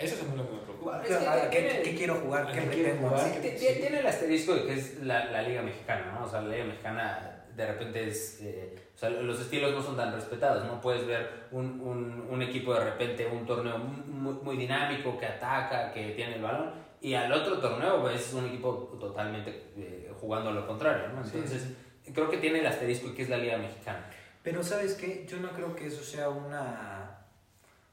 [0.00, 1.02] Eso es a mí lo que me preocupa.
[1.02, 2.46] Es que ¿A ¿Qué, tiene- qué quiero jugar?
[2.48, 3.08] ¿A ¿Qué pretendo?
[3.08, 3.20] jugar?
[3.20, 3.66] Sí, sí.
[3.80, 6.24] Tiene el asterisco de que es la, la Liga Mexicana, ¿no?
[6.24, 8.40] O sea, la Liga Mexicana de repente es.
[8.42, 10.80] eh, o sea, los estilos no son tan respetados, ¿no?
[10.80, 15.90] Puedes ver un, un, un equipo de repente, un torneo muy, muy dinámico que ataca,
[15.92, 20.50] que tiene el balón, y al otro torneo pues, es un equipo totalmente eh, jugando
[20.50, 21.24] a lo contrario, ¿no?
[21.24, 21.68] Sí, Entonces,
[22.14, 24.04] creo que tiene el asterisco que es la Liga Mexicana.
[24.42, 25.26] Pero ¿sabes qué?
[25.28, 27.18] Yo no creo que eso sea una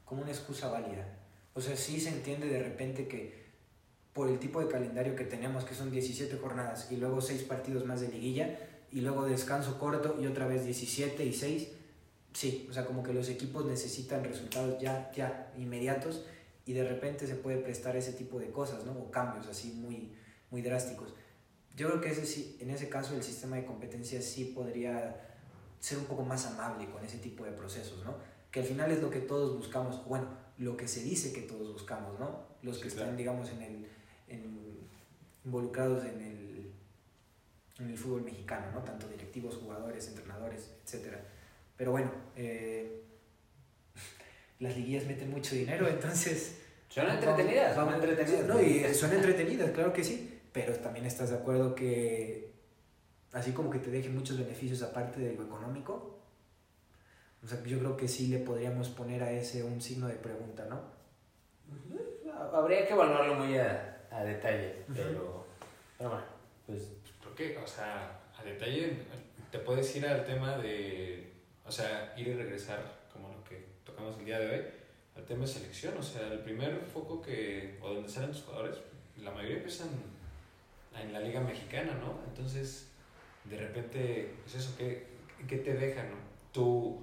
[0.04, 1.06] como una excusa válida.
[1.58, 3.48] O sea, sí se entiende de repente que
[4.12, 7.84] por el tipo de calendario que tenemos, que son 17 jornadas y luego 6 partidos
[7.84, 8.60] más de liguilla
[8.92, 11.68] y luego descanso corto y otra vez 17 y 6,
[12.32, 16.24] sí, o sea, como que los equipos necesitan resultados ya, ya inmediatos
[16.64, 18.92] y de repente se puede prestar ese tipo de cosas, ¿no?
[18.92, 20.12] O cambios así muy,
[20.52, 21.12] muy drásticos.
[21.74, 25.26] Yo creo que ese, en ese caso el sistema de competencia sí podría
[25.80, 28.14] ser un poco más amable con ese tipo de procesos, ¿no?
[28.52, 31.72] Que al final es lo que todos buscamos, bueno, lo que se dice que todos
[31.72, 32.46] buscamos, ¿no?
[32.62, 33.02] Los Sí, que claro.
[33.04, 33.86] están, digamos, en el,
[34.28, 34.78] en-
[35.44, 36.72] involucrados en el,
[37.78, 38.80] en el fútbol mexicano, ¿no?
[38.82, 41.14] Tanto directivos, jugadores, entrenadores, etc.
[41.76, 43.02] Pero bueno, eh,
[44.60, 46.56] las liguillas meten mucho dinero, entonces...
[46.88, 48.46] Son entretenidas, son entretenidas.
[48.46, 52.50] No, y son entretenidas, claro que sí, pero también estás de acuerdo que
[53.32, 56.17] así como que te dejen muchos beneficios aparte de lo económico,
[57.42, 60.66] O sea, yo creo que sí le podríamos poner a ese un signo de pregunta,
[60.68, 60.80] ¿no?
[62.52, 65.46] Habría que evaluarlo muy a, a detalle, pero,
[65.96, 66.24] pero bueno,
[66.66, 66.92] pues...
[67.20, 68.98] Creo que, o sea, a detalle,
[69.50, 71.32] te puedes ir al tema de,
[71.66, 72.80] o sea, ir y regresar,
[73.12, 74.64] como lo que tocamos el día de hoy,
[75.16, 75.96] al tema de selección.
[75.98, 78.76] O sea, el primer foco que, o donde salen los jugadores,
[79.16, 79.88] la mayoría empiezan
[81.00, 82.20] en la Liga Mexicana, ¿no?
[82.28, 82.88] Entonces,
[83.44, 85.06] de repente, pues eso, ¿qué,
[85.46, 86.16] qué te deja, no?
[86.52, 87.02] Tú,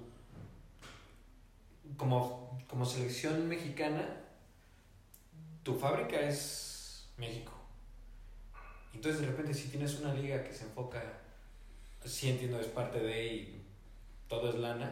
[1.96, 4.20] como, como selección mexicana,
[5.62, 7.52] tu fábrica es México.
[8.94, 11.02] Entonces, de repente, si tienes una liga que se enfoca,
[12.04, 13.62] sí entiendo, es parte de y
[14.28, 14.90] todo es lana,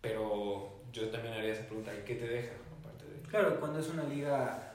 [0.00, 2.52] pero yo también haría esa pregunta, ¿y qué te deja?
[2.80, 3.20] Aparte de...
[3.28, 4.74] Claro, cuando es una liga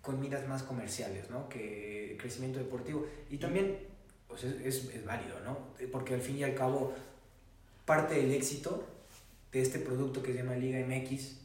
[0.00, 1.48] con miras más comerciales, ¿no?
[1.48, 3.06] Que crecimiento deportivo.
[3.30, 3.78] Y también
[4.26, 5.58] pues es, es, es, válido, ¿no?
[5.90, 6.92] Porque al fin y al cabo,
[7.84, 8.91] parte del éxito
[9.52, 11.36] de este producto que se llama Liga MX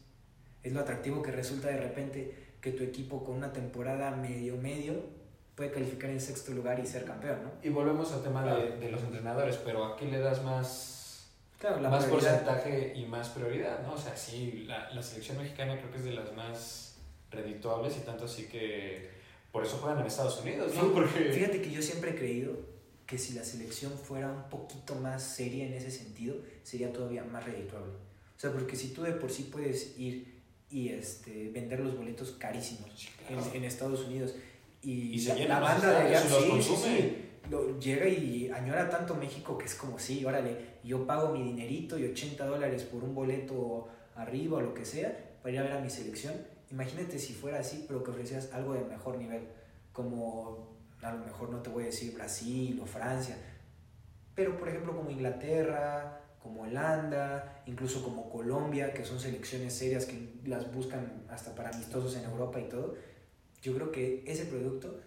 [0.63, 4.95] es lo atractivo que resulta de repente que tu equipo con una temporada medio medio
[5.55, 7.51] puede calificar en sexto lugar y ser campeón, ¿no?
[7.63, 8.59] Y volvemos al tema claro.
[8.59, 13.29] de, de, los entrenadores, pero ¿a qué le das más, claro, más porcentaje y más
[13.29, 13.93] prioridad, ¿no?
[13.93, 16.97] O sea, sí, la, la selección mexicana creo que es de las más
[17.31, 19.09] redituables y tanto así que
[19.51, 20.91] por eso juegan en Estados Unidos, ¿no?
[20.93, 21.31] Porque...
[21.31, 22.53] Fíjate que yo siempre he creído
[23.07, 27.45] que si la selección fuera un poquito más seria en ese sentido, sería todavía más
[27.45, 27.93] redituable.
[27.93, 30.37] O sea, porque si tú de por sí puedes ir
[30.69, 33.41] y este, vender los boletos carísimos sí, claro.
[33.51, 34.35] en, en, Estados Unidos
[34.81, 37.15] y, y se la, la banda de allá sí, sí,
[37.49, 41.97] lo, llega y añora tanto México que es como, sí, órale, yo pago mi dinerito
[41.97, 45.71] y 80 dólares por un boleto arriba o lo que sea para ir a ver
[45.71, 46.33] a mi selección.
[46.69, 49.47] Imagínate si fuera así, pero que ofrecieras algo de mejor nivel,
[49.93, 53.37] como a lo mejor no te voy a decir Brasil o Francia,
[54.35, 60.33] pero por ejemplo como Inglaterra, como Holanda, incluso como Colombia, que son selecciones serias que
[60.45, 62.95] las buscan hasta para amistosos en Europa y todo,
[63.61, 64.99] yo creo que ese producto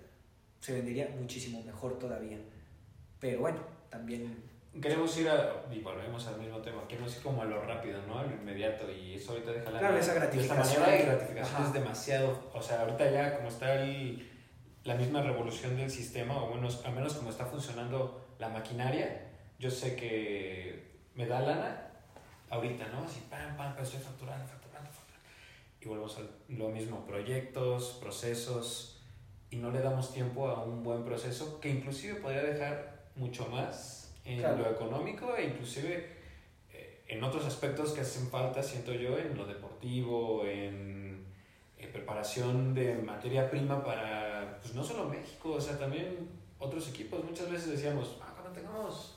[0.61, 2.39] se vendería muchísimo mejor todavía.
[3.19, 4.51] Pero bueno, también...
[4.81, 8.19] Queremos ir a, y volvemos al mismo tema, queremos ir como a lo rápido, ¿no?
[8.19, 9.79] A lo inmediato, y eso ahorita deja la...
[9.81, 10.59] Claro, esa gratificación.
[10.59, 11.67] De esta manera, gratificación Ajá.
[11.67, 14.30] es demasiado, o sea, ahorita ya como está el,
[14.85, 19.71] la misma revolución del sistema, o bueno, al menos como está funcionando la maquinaria, yo
[19.71, 21.91] sé que me da lana
[22.49, 23.05] ahorita, ¿no?
[23.05, 25.29] Así, pam, pam, pero estoy facturando, facturando, facturando.
[25.81, 29.01] Y volvemos a lo mismo, proyectos, procesos,
[29.51, 34.15] y no le damos tiempo a un buen proceso que inclusive podría dejar mucho más
[34.25, 34.59] en claro.
[34.59, 36.07] lo económico e inclusive
[36.73, 41.25] eh, en otros aspectos que hacen falta, siento yo, en lo deportivo, en,
[41.79, 44.30] en preparación de materia prima para,
[44.61, 47.25] pues no solo México, o sea, también otros equipos.
[47.25, 49.17] Muchas veces decíamos, ah, cuando tengamos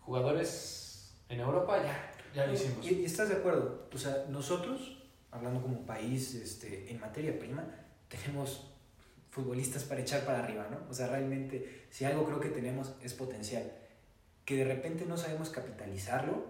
[0.00, 2.86] jugadores en Europa, ya, ya lo hicimos.
[2.86, 3.88] ¿Y, y estás de acuerdo?
[3.92, 4.98] O sea, nosotros,
[5.30, 7.64] hablando como país este, en materia prima,
[8.08, 8.70] tenemos
[9.30, 10.78] futbolistas para echar para arriba, ¿no?
[10.88, 13.70] O sea, realmente, si algo creo que tenemos es potencial.
[14.46, 16.44] Que de repente no sabemos capitalizarlo,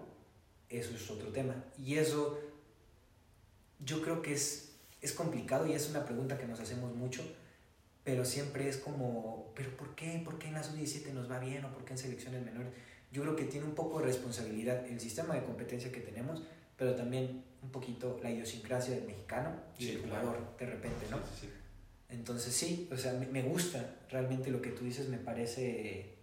[0.69, 1.55] eso es otro tema.
[1.77, 2.39] Y eso
[3.83, 7.23] yo creo que es, es complicado y es una pregunta que nos hacemos mucho,
[8.07, 10.21] pero siempre es como, ¿pero por qué?
[10.23, 12.69] ¿Por qué en la sub-17 nos va bien o por qué en selecciones menores?
[13.11, 16.41] Yo creo que tiene un poco de responsabilidad el sistema de competencia que tenemos,
[16.77, 20.21] pero también un poquito la idiosincrasia del mexicano y Sí, del claro.
[20.27, 21.17] jugador, de repente, ¿no?
[21.17, 21.49] Sí, sí.
[22.07, 26.15] Entonces sí, o sea, me, me gusta realmente lo que tú dices, me parece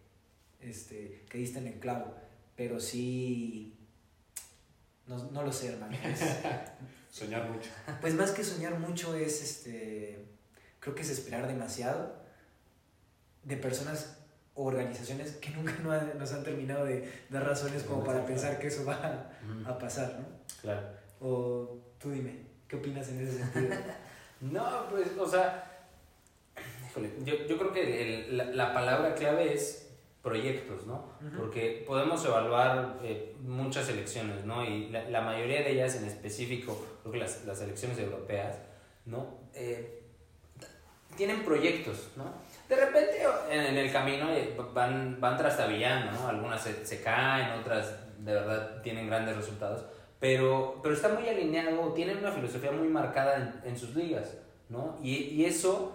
[0.62, 2.14] este, que diste en el clavo,
[2.56, 3.76] pero sí,
[5.06, 5.94] no, no lo sé, hermano.
[6.02, 6.38] Es-
[7.10, 7.68] Soñar mucho.
[8.00, 10.24] pues más que soñar mucho es, este,
[10.84, 12.12] creo que es esperar demasiado
[13.42, 14.18] de personas
[14.54, 15.72] o organizaciones que nunca
[16.18, 19.30] nos han terminado de dar razones como para pensar que eso va
[19.66, 20.26] a, pasar, ¿no?
[20.60, 20.82] Claro.
[21.20, 22.36] O tú dime,
[22.68, 23.74] ¿qué opinas en ese sentido?
[24.40, 25.86] No, pues, o sea,
[26.90, 29.88] híjole, yo, yo creo que el- la, la palabra clave es
[30.22, 31.12] proyectos, ¿no?
[31.26, 31.36] Ujú.
[31.38, 34.62] Porque podemos evaluar eh, muchas elecciones, ¿no?
[34.62, 38.58] Y la, la mayoría de ellas en específico, creo que las, las elecciones europeas,
[39.06, 39.38] ¿no?
[39.54, 40.03] Eh,
[41.16, 42.24] tienen proyectos, ¿no?
[42.68, 46.28] De repente en, el camino eh, van, van trastabillando, ¿no?
[46.28, 49.84] Algunas se, caen, otras de verdad tienen grandes resultados,
[50.18, 54.34] pero, pero está muy alineado, tienen una filosofía muy marcada en, en sus ligas,
[54.68, 54.98] ¿no?
[55.02, 55.92] Y, y eso,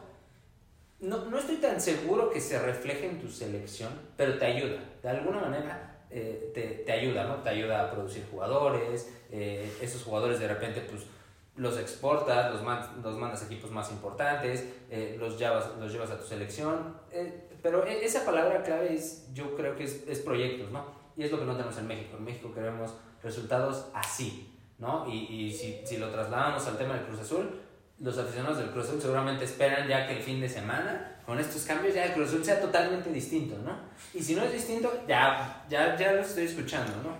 [0.99, 5.09] no, no estoy tan seguro que se refleje en tu selección, pero te ayuda, de
[5.09, 7.35] alguna manera eh, te, te ayuda, ¿no?
[7.43, 11.03] Te ayuda a producir jugadores, eh, esos jugadores de repente, pues,
[11.59, 16.09] los exportas, los, man- los mandas a equipos más importantes, eh, los, llevas, los llevas
[16.09, 20.19] a tu selección, eh, pero e- esa palabra clave es, yo creo que es, es
[20.19, 20.85] proyectos, ¿no?
[21.17, 22.15] Y es lo que no tenemos en México.
[22.17, 25.05] En México queremos resultados así, ¿no?
[25.07, 25.17] Y,
[25.47, 27.59] y si, si lo trasladamos al tema del Cruz Azul,
[27.99, 31.63] los aficionados del Cruz Azul seguramente esperan ya que el fin de semana, con estos
[31.63, 33.77] cambios, ya el Cruz Azul sea totalmente distinto, ¿no?
[34.13, 37.17] Y si no es distinto, ya, ya, ya lo estoy escuchando, ¿no?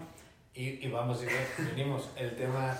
[0.54, 2.76] Y, y vamos, y venimos, el tema,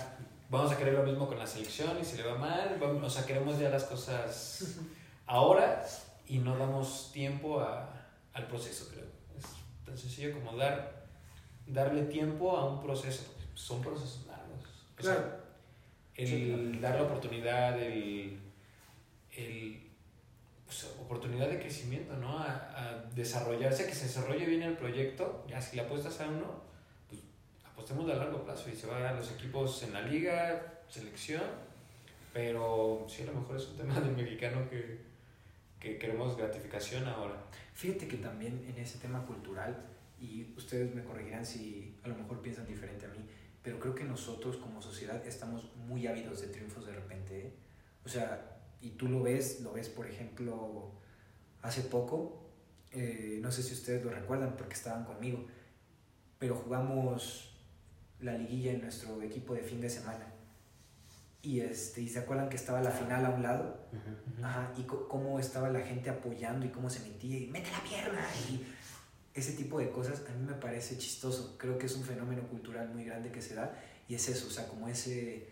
[0.50, 3.10] vamos a querer lo mismo con la selección y si le va mal, vamos, o
[3.10, 4.76] sea, queremos ya las cosas
[5.26, 5.86] ahora
[6.26, 7.88] y no damos tiempo a,
[8.32, 9.06] al proceso, creo.
[9.38, 9.46] Es
[9.84, 11.06] tan sencillo como dar,
[11.66, 13.22] darle tiempo a un proceso,
[13.54, 14.64] son procesos largos.
[14.98, 15.40] O sea, Claro.
[16.16, 16.80] el Sí, claro.
[16.80, 18.38] dar la oportunidad, el,
[19.36, 19.86] el
[21.00, 22.38] oportunidad de crecimiento, ¿no?
[22.38, 26.62] A, a desarrollarse, que se desarrolle bien el proyecto, ya si le apuestas a uno,
[27.80, 31.42] apostemos a largo plazo y se va a los equipos en la liga, selección,
[32.30, 34.98] pero sí, a lo mejor es un tema del mexicano que,
[35.80, 37.42] que queremos gratificación ahora.
[37.72, 39.82] Fíjate que también en ese tema cultural,
[40.20, 43.24] y ustedes me corregirán si a lo mejor piensan diferente a mí,
[43.62, 47.46] pero creo que nosotros como sociedad estamos muy ávidos de triunfos de repente.
[47.46, 47.52] ¿eh?
[48.04, 50.92] O sea, y tú lo ves, lo ves por ejemplo
[51.62, 52.42] hace poco,
[52.92, 55.46] eh, no sé si ustedes lo recuerdan porque estaban conmigo,
[56.38, 57.49] pero jugamos
[58.20, 60.26] la liguilla en nuestro equipo de fin de semana.
[61.42, 63.88] Y, este, y se acuerdan que estaba la final a un lado
[64.42, 68.20] Ajá, y cómo estaba la gente apoyando y cómo se metía y mete la pierna
[68.50, 68.62] y
[69.32, 71.56] ese tipo de cosas a mí me parece chistoso.
[71.56, 73.72] Creo que es un fenómeno cultural muy grande que se da
[74.06, 75.48] y es eso, o sea, como ese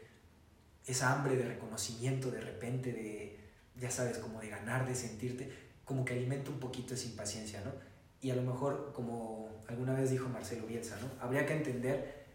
[0.86, 3.38] esa hambre de reconocimiento de repente de
[3.80, 5.50] ya sabes, como de ganar, de sentirte,
[5.84, 7.72] como que alimenta un poquito esa impaciencia, ¿no?
[8.20, 11.08] Y a lo mejor, como alguna vez dijo Marcelo Bielsa, ¿no?
[11.24, 12.26] Habría que entender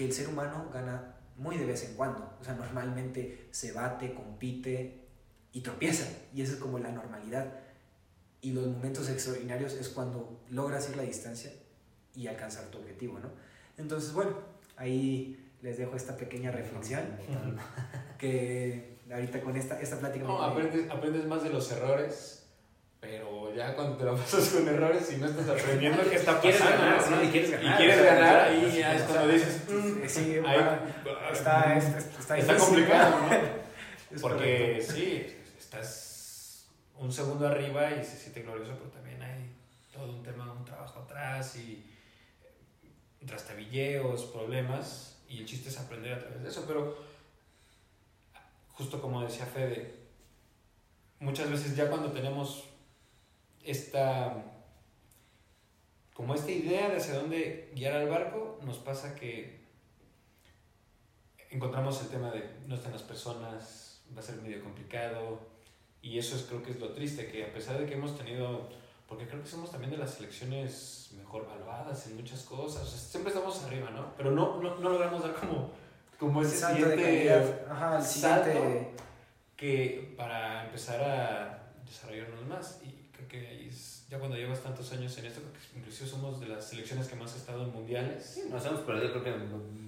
[0.00, 2.34] que el ser humano gana muy de vez en cuando.
[2.40, 5.04] O sea, normalmente se bate, compite
[5.52, 6.06] y tropieza.
[6.34, 7.52] Y eso es como la normalidad.
[8.40, 11.52] Y los momentos extraordinarios es cuando logras ir la distancia
[12.14, 13.28] y alcanzar tu objetivo, ¿no?
[13.76, 14.38] Entonces, bueno,
[14.78, 17.02] ahí les dejo esta pequeña reflexión
[18.18, 20.24] que ahorita con esta, esta plática...
[20.24, 22.39] No, me- aprendes, aprendes más de los errores,
[23.54, 26.84] ya cuando te la pasas con errores y no estás aprendiendo qué está Quieres pasando,
[26.84, 27.24] ganar, ¿no?
[27.24, 27.72] Y quieres ganar.
[27.72, 30.80] Y quieres ganar, ahí ya es cuando dices, Sí, "Mm, sí, ahí, va,
[31.32, 33.28] está, está, está, está complicado, ¿no?
[34.20, 34.92] Porque correcto.
[34.92, 36.66] sí, estás
[36.98, 39.50] un segundo arriba y se siente glorioso, pero también hay
[39.92, 41.84] todo un tema, un trabajo atrás y
[42.42, 46.96] eh, trastabilleos, problemas, y el chiste es aprender a través de eso, pero
[48.72, 49.94] justo como decía Fede,
[51.20, 52.64] muchas veces ya cuando tenemos
[53.70, 54.50] esta
[56.20, 59.60] como esta idea de hacia dónde guiar al barco, nos pasa que
[61.48, 65.40] encontramos el tema de no están las personas, va a ser medio complicado,
[66.02, 68.68] y eso es, creo que es lo triste, que a pesar de que hemos tenido,
[69.08, 72.98] porque creo que somos también de las selecciones mejor valuadas en muchas cosas, o sea,
[72.98, 74.14] siempre estamos arriba, ¿no?
[74.18, 75.70] Pero no, no, no logramos dar como,
[76.18, 77.64] como ese salto siguiente.
[77.66, 78.90] Ajá, el salto siguiente.
[79.56, 82.99] que para empezar a desarrollarnos más, y
[83.30, 85.40] que ahí es, ya cuando llevas tantos años en esto,
[85.72, 88.24] que inclusive somos de las selecciones que más ha estado en mundiales.
[88.34, 89.34] Sí, nos hemos perdido, creo que.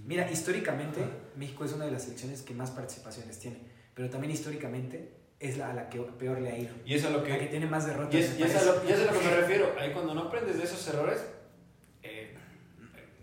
[0.07, 1.01] Mira, históricamente
[1.37, 3.59] México es una de las selecciones que más participaciones tiene,
[3.95, 6.73] pero también históricamente es la a la que peor le ha ido.
[6.87, 7.47] Y eso es lo La que que...
[7.47, 8.15] tiene más derrotas.
[8.15, 9.75] Y es, y es a lo, y es a lo que me refiero.
[9.79, 11.21] Ahí cuando no aprendes de esos errores,
[12.05, 12.37] eh,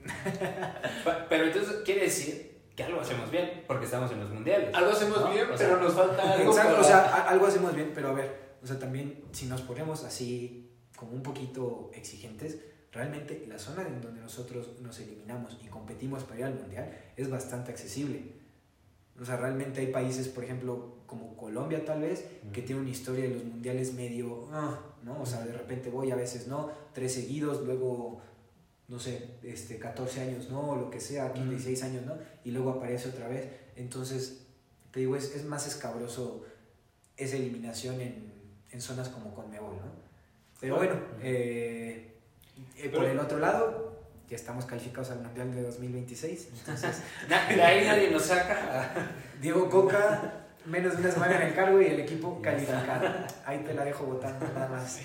[1.29, 4.73] Pero entonces quiere decir que algo hacemos bien, porque estamos en los mundiales.
[4.73, 5.31] algo hacemos ¿no?
[5.31, 8.09] bien, O sea, pero nos falta algo Exacto, para- o sea, algo hacemos bien, pero
[8.09, 12.57] a ver, o sea, también si nos ponemos así como un poquito exigentes,
[12.91, 17.29] realmente la zona en donde nosotros nos eliminamos y competimos para ir al mundial es
[17.29, 18.39] bastante accesible.
[19.19, 23.25] O sea, realmente hay países, por ejemplo, como Colombia tal vez, que tiene una historia
[23.25, 25.21] de los mundiales medio, ah, ¿no?
[25.21, 28.21] O sea, de repente voy, a veces no, tres seguidos, luego,
[28.87, 32.13] no sé, este, 14 años no, o lo que sea, 15, 16 años no,
[32.45, 33.49] y luego aparece otra vez.
[33.75, 34.45] Entonces,
[34.91, 36.45] te digo, es, es más escabroso
[37.17, 38.38] esa eliminación en,
[38.71, 40.09] en zonas como Conmebol, ¿no?
[40.59, 42.15] Pero bueno, eh,
[42.77, 43.97] eh, por el otro lado,
[44.29, 47.01] ya estamos calificados al Mundial de 2026, entonces...
[47.27, 48.91] de ahí nadie nos saca.
[49.41, 50.33] Diego Coca,
[50.65, 53.07] menos de una semana en el cargo y el equipo calificado.
[53.45, 54.99] Ahí te la dejo votando nada más.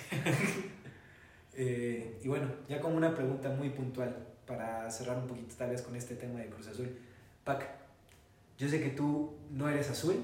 [1.57, 4.17] Eh, y bueno, ya como una pregunta muy puntual
[4.47, 6.99] para cerrar un poquito tal vez con este tema de Cruz Azul.
[7.45, 7.65] Pac,
[8.59, 10.17] yo sé que tú no eres azul,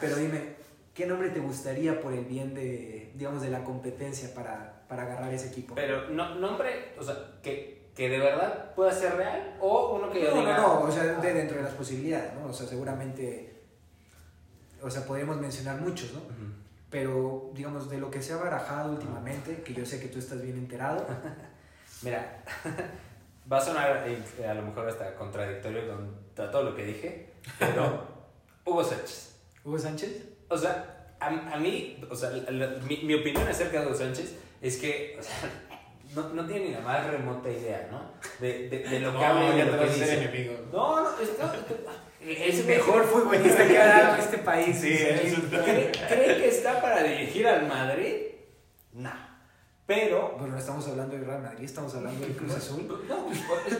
[0.00, 0.54] pero dime,
[0.96, 5.32] ¿qué nombre te gustaría por el bien de, digamos, de la competencia para, para agarrar
[5.32, 5.74] ese equipo?
[5.74, 10.22] Pero no, nombre, o sea, que, que de verdad pueda ser real o uno que
[10.22, 10.56] yo no, diga.
[10.56, 12.46] no, no, o sea, de dentro de las posibilidades, ¿no?
[12.46, 13.62] O sea, seguramente,
[14.82, 16.20] o sea, podríamos mencionar muchos, ¿no?
[16.88, 20.40] Pero digamos de lo que se ha barajado últimamente, que yo sé que tú estás
[20.40, 21.06] bien enterado,
[22.02, 22.42] Mira,
[23.50, 28.06] va a sonar eh, a lo mejor hasta contradictorio con todo lo que dije, pero
[28.64, 29.36] Hugo Sánchez.
[29.64, 30.35] ¿Hugo Sánchez?
[30.48, 32.30] O sea, a, a mí, o sea,
[32.88, 35.34] mi, mi, opinión acerca de Hugo Sánchez es que, o sea,
[36.14, 38.12] no, no tiene ni la más remota idea, ¿no?
[38.40, 40.58] De, de, de lo que habla y de lo que dice.
[40.72, 44.78] No, no, es el mejor futbolista que ha dado este país.
[44.78, 48.14] Sí, ¿Cree, ¿Cree que está para dirigir al Madrid?
[48.92, 49.26] No.
[49.86, 50.34] Pero.
[50.38, 52.86] Bueno, no estamos hablando de Real Madrid, estamos hablando del Cruz Azul.
[53.08, 53.26] No,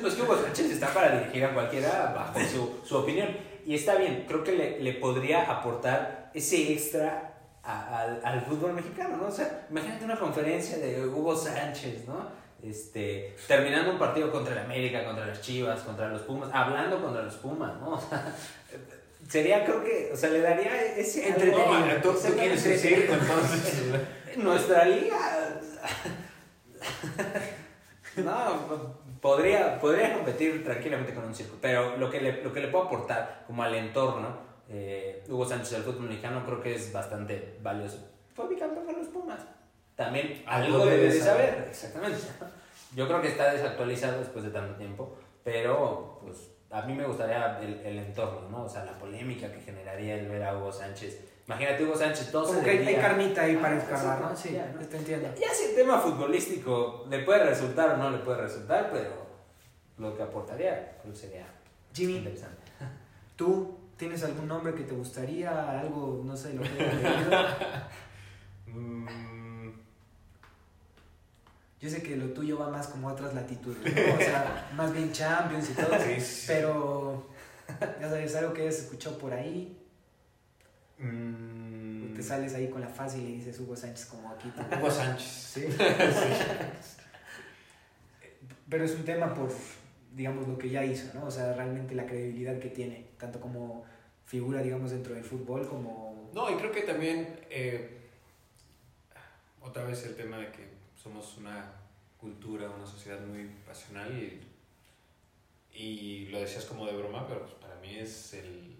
[0.01, 3.29] pues que Hugo Sánchez está para dirigir a cualquiera bajo su, su opinión.
[3.65, 7.33] Y está bien, creo que le, le podría aportar ese extra
[7.63, 9.27] al, al, fútbol mexicano, ¿no?
[9.27, 12.29] O sea, imagínate una conferencia de Hugo Sánchez, ¿no?
[12.63, 17.23] Este, terminando un partido contra el América, contra las Chivas, contra los Pumas, hablando contra
[17.23, 17.95] los Pumas, ¿no?
[19.27, 22.13] O sea, sería, creo que, o sea, le daría ese entretenimiento.
[22.13, 23.83] ¿Tú, tú quieres decir, entonces?
[24.37, 25.61] Nuestra liga
[28.17, 32.69] no, podría, podría competir tranquilamente con un circo, pero lo que le, lo que le
[32.69, 37.59] puedo aportar como al entorno, eh, Hugo Sánchez del fútbol mexicano, creo que es bastante
[37.63, 38.09] valioso.
[38.35, 39.41] Fue bicampeón con los Pumas.
[39.95, 41.67] También algo, debe de saber.
[41.69, 42.19] Exactamente.
[42.95, 47.59] Yo creo que está desactualizado después de tanto tiempo, pero pues a mí me gustaría
[47.61, 48.65] el, el entorno, ¿no?
[48.65, 52.47] O sea, la polémica que generaría el ver a Hugo Sánchez Imagínate Hugo Sánchez, todo
[52.47, 54.37] Como que hay, carnita ahí para escarbar, ¿no?
[54.37, 55.29] Sí, ya, te entiendo.
[55.39, 59.27] Ya, si el tema futbolístico le puede resultar o no le puede resultar, pero
[59.99, 61.47] lo que aportaría creo sería
[61.95, 62.63] Jimmy, interesante.
[63.37, 65.81] ¿Tú tienes algún nombre que te gustaría?
[65.81, 66.69] Algo, no sé, lo que
[68.73, 69.07] mm.
[71.81, 74.15] Yo sé que lo tuyo va más como a otras latitudes, ¿no?
[74.15, 75.91] O sea, más bien Champions y todo.
[76.47, 77.27] Pero,
[78.01, 79.79] ya sabes, algo que hayas escuchado por ahí.
[80.99, 82.15] Mm.
[82.15, 84.51] Te sales ahí con la fácil y le dices Hugo Sánchez como aquí.
[84.79, 85.27] Hugo Sánchez.
[85.55, 85.67] ¿Sí?
[88.69, 89.51] Pero es un tema por,
[90.17, 91.27] digamos, lo que ya hizo, ¿no?
[91.27, 93.85] O sea, realmente la credibilidad que tiene, tanto como
[94.25, 96.31] figura, digamos, dentro del fútbol como...
[96.35, 98.01] No, y creo que también, eh,
[99.61, 100.69] otra vez el tema de que
[101.01, 101.71] somos una
[102.17, 104.41] cultura, una sociedad muy pasional y,
[105.79, 108.75] y lo decías como de broma, pero pues para mí es el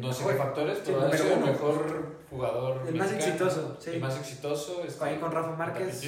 [0.00, 2.82] no sé qué factores, pero sido el mejor jugador.
[2.88, 3.90] El más exitoso, sí.
[3.90, 4.82] El más exitoso.
[5.00, 6.02] Ahí con Rafa Márquez.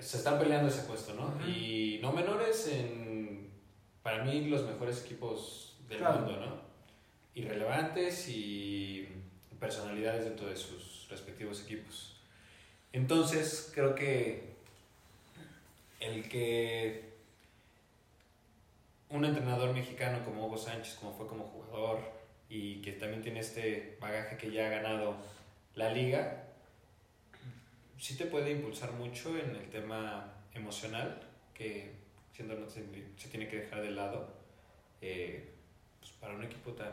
[0.00, 1.34] Se están peleando ese puesto, ¿no?
[1.48, 3.50] Y no menores en,
[4.02, 6.60] para mí, los mejores equipos del mundo, ¿no?
[7.34, 9.08] Irrelevantes y
[9.58, 12.16] personalidades dentro de sus respectivos equipos.
[12.92, 14.54] Entonces, creo que
[16.00, 17.16] el que
[19.08, 22.00] un entrenador mexicano como Hugo Sánchez, como fue como jugador,
[22.48, 25.16] y que también tiene este bagaje que ya ha ganado
[25.74, 26.45] la liga,
[27.98, 31.20] sí te puede impulsar mucho en el tema emocional,
[31.54, 31.94] que
[32.32, 32.82] siendo no se,
[33.30, 34.28] tiene que dejar de lado,
[35.00, 35.54] eh,
[35.98, 36.92] pues para un equipo tan,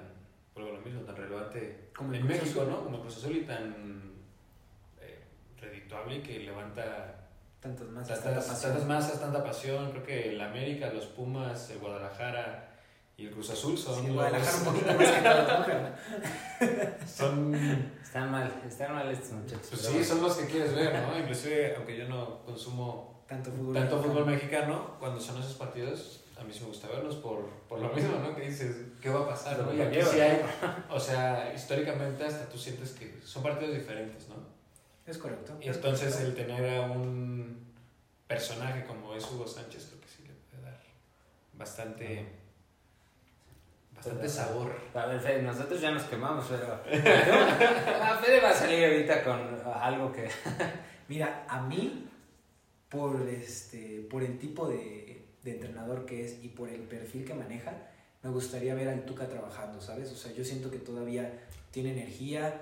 [0.53, 2.83] por lo mismo, tan relevante como en México, ¿no?
[2.83, 4.13] Como Cruz Azul y tan
[5.01, 5.19] eh,
[5.59, 7.29] redituable y que levanta
[7.59, 9.91] tantas masas, tantas, tantas masas, tanta pasión.
[9.91, 12.72] Creo que el América, los Pumas, el Guadalajara,
[13.23, 14.03] y el Cruz Azul son.
[14.03, 15.65] Sí, Guadalajara un poquito más
[16.59, 17.55] que Son.
[18.03, 19.67] Están mal, están mal estos muchachos.
[19.69, 21.17] Pues sí, son los que quieres ver, ¿no?
[21.17, 24.13] Inclusive, aunque yo no consumo tanto fútbol, tanto mexicano.
[24.13, 27.89] fútbol mexicano, cuando son esos partidos, a mí sí me gusta verlos por, por lo
[27.93, 28.35] mismo, ¿no?
[28.35, 29.59] Que dices, ¿qué va a pasar?
[29.59, 29.73] ¿no?
[29.73, 30.41] Y aquí sí hay,
[30.89, 34.35] o sea, históricamente hasta tú sientes que son partidos diferentes, ¿no?
[35.07, 35.57] Es correcto.
[35.61, 37.71] Y entonces el tener a un
[38.27, 40.81] personaje como es Hugo Sánchez, creo que sí le puede dar
[41.53, 42.42] bastante
[44.03, 44.75] Bastante sabor.
[44.93, 46.77] A ver, Fede, nosotros ya nos quemamos, pero.
[48.21, 49.39] Fede va a salir ahorita con
[49.73, 50.27] algo que.
[51.07, 52.09] Mira, a mí,
[52.89, 57.33] por, este, por el tipo de, de entrenador que es y por el perfil que
[57.33, 57.77] maneja,
[58.23, 60.11] me gustaría ver al Tuca trabajando, ¿sabes?
[60.11, 61.41] O sea, yo siento que todavía
[61.71, 62.61] tiene energía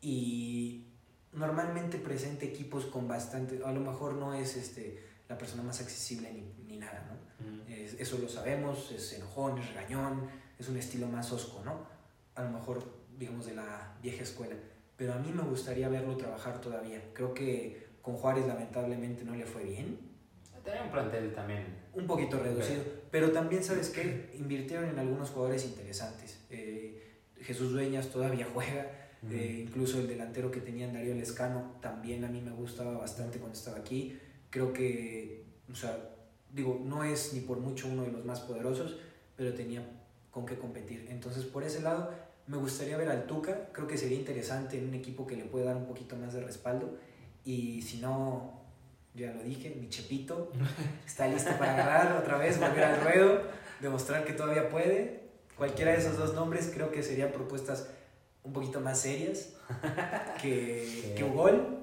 [0.00, 0.86] y
[1.34, 6.32] normalmente presenta equipos con bastante, a lo mejor no es este, la persona más accesible
[6.32, 7.24] ni, ni nada, ¿no?
[7.98, 11.86] eso lo sabemos, es enojón, es regañón, es un estilo más osco, ¿no?
[12.34, 12.82] A lo mejor,
[13.18, 14.56] digamos, de la vieja escuela.
[14.96, 17.00] Pero a mí me gustaría verlo trabajar todavía.
[17.12, 19.98] Creo que con Juárez lamentablemente no le fue bien.
[20.64, 21.64] Tenía un plantel también.
[21.92, 22.82] Un poquito reducido.
[23.10, 24.30] Pero también, ¿sabes qué?
[24.34, 26.38] Invirtieron en algunos jugadores interesantes.
[26.50, 28.90] Eh, Jesús Dueñas todavía juega.
[29.30, 33.56] Eh, incluso el delantero que tenían Darío Lescano también a mí me gustaba bastante cuando
[33.56, 34.18] estaba aquí.
[34.54, 35.98] Creo que, o sea,
[36.52, 38.96] digo, no es ni por mucho uno de los más poderosos,
[39.34, 39.84] pero tenía
[40.30, 41.08] con qué competir.
[41.10, 42.12] Entonces, por ese lado,
[42.46, 45.64] me gustaría ver al Tuca, creo que sería interesante en un equipo que le pueda
[45.64, 46.96] dar un poquito más de respaldo
[47.44, 48.60] y si no,
[49.14, 50.52] ya lo dije, mi Chepito,
[51.04, 53.42] está listo para agarrar otra vez, volver al ruedo,
[53.80, 55.24] demostrar que todavía puede.
[55.56, 57.88] Cualquiera de esos dos nombres creo que serían propuestas
[58.44, 59.54] un poquito más serias
[60.40, 61.82] que, que Ugol,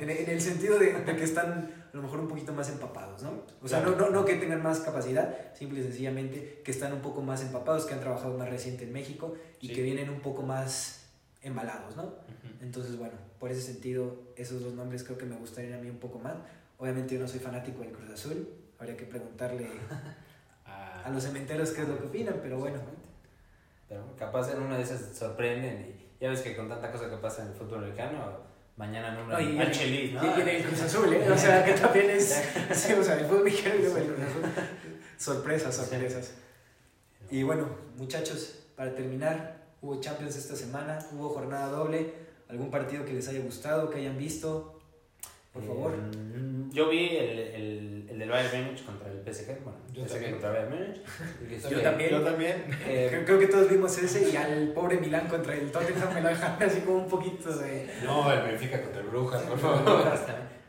[0.00, 3.22] en, en el sentido de, de que están a lo mejor un poquito más empapados,
[3.22, 3.30] ¿no?
[3.62, 7.00] O sea, no, no, no que tengan más capacidad, simple y sencillamente que están un
[7.00, 9.74] poco más empapados, que han trabajado más reciente en México y Sí.
[9.74, 11.10] que vienen un poco más
[11.42, 12.14] embalados, ¿no?
[12.60, 15.98] Entonces, bueno, por ese sentido, esos dos nombres creo que me gustarían a mí un
[15.98, 16.34] poco más.
[16.78, 19.68] Obviamente yo no soy fanático del Cruz Azul, habría que preguntarle
[20.66, 22.78] Ah, a los cementeros qué es lo que opinan, pero bueno.
[23.88, 27.16] Pero capaz en una de esas sorprenden y ya ves que con tanta cosa que
[27.16, 28.38] pasa en el fútbol americano,
[28.76, 30.24] mañana nombran Chelis, ¿no?
[30.38, 31.30] y- en el Cruz Azul, ¿eh?
[31.30, 32.42] O sea, que también es...
[32.74, 34.42] Sí, o sea, el fútbol mexicano y el Cruz Azul.
[35.18, 36.32] Sorpresas, sorpresas.
[37.30, 42.12] Y bueno, muchachos, para terminar, hubo Champions esta semana, hubo jornada doble,
[42.48, 44.80] algún partido que les haya gustado, que hayan visto,
[45.52, 45.92] por favor.
[45.92, 50.10] Eh, yo vi el, el, el del Bayern Múnich contra el PSG, bueno, Yo PSG
[50.12, 50.32] también.
[50.32, 51.02] contra el Bayern Múnich.
[51.70, 52.10] Yo también.
[52.10, 52.64] Yo también.
[52.86, 56.20] eh, Creo, creo que todos vimos ese y al pobre Milán contra el Tottenham me
[56.22, 57.88] lo dejaron así como un poquito de...
[58.04, 59.82] No, el Benfica contra el Brujas, por favor.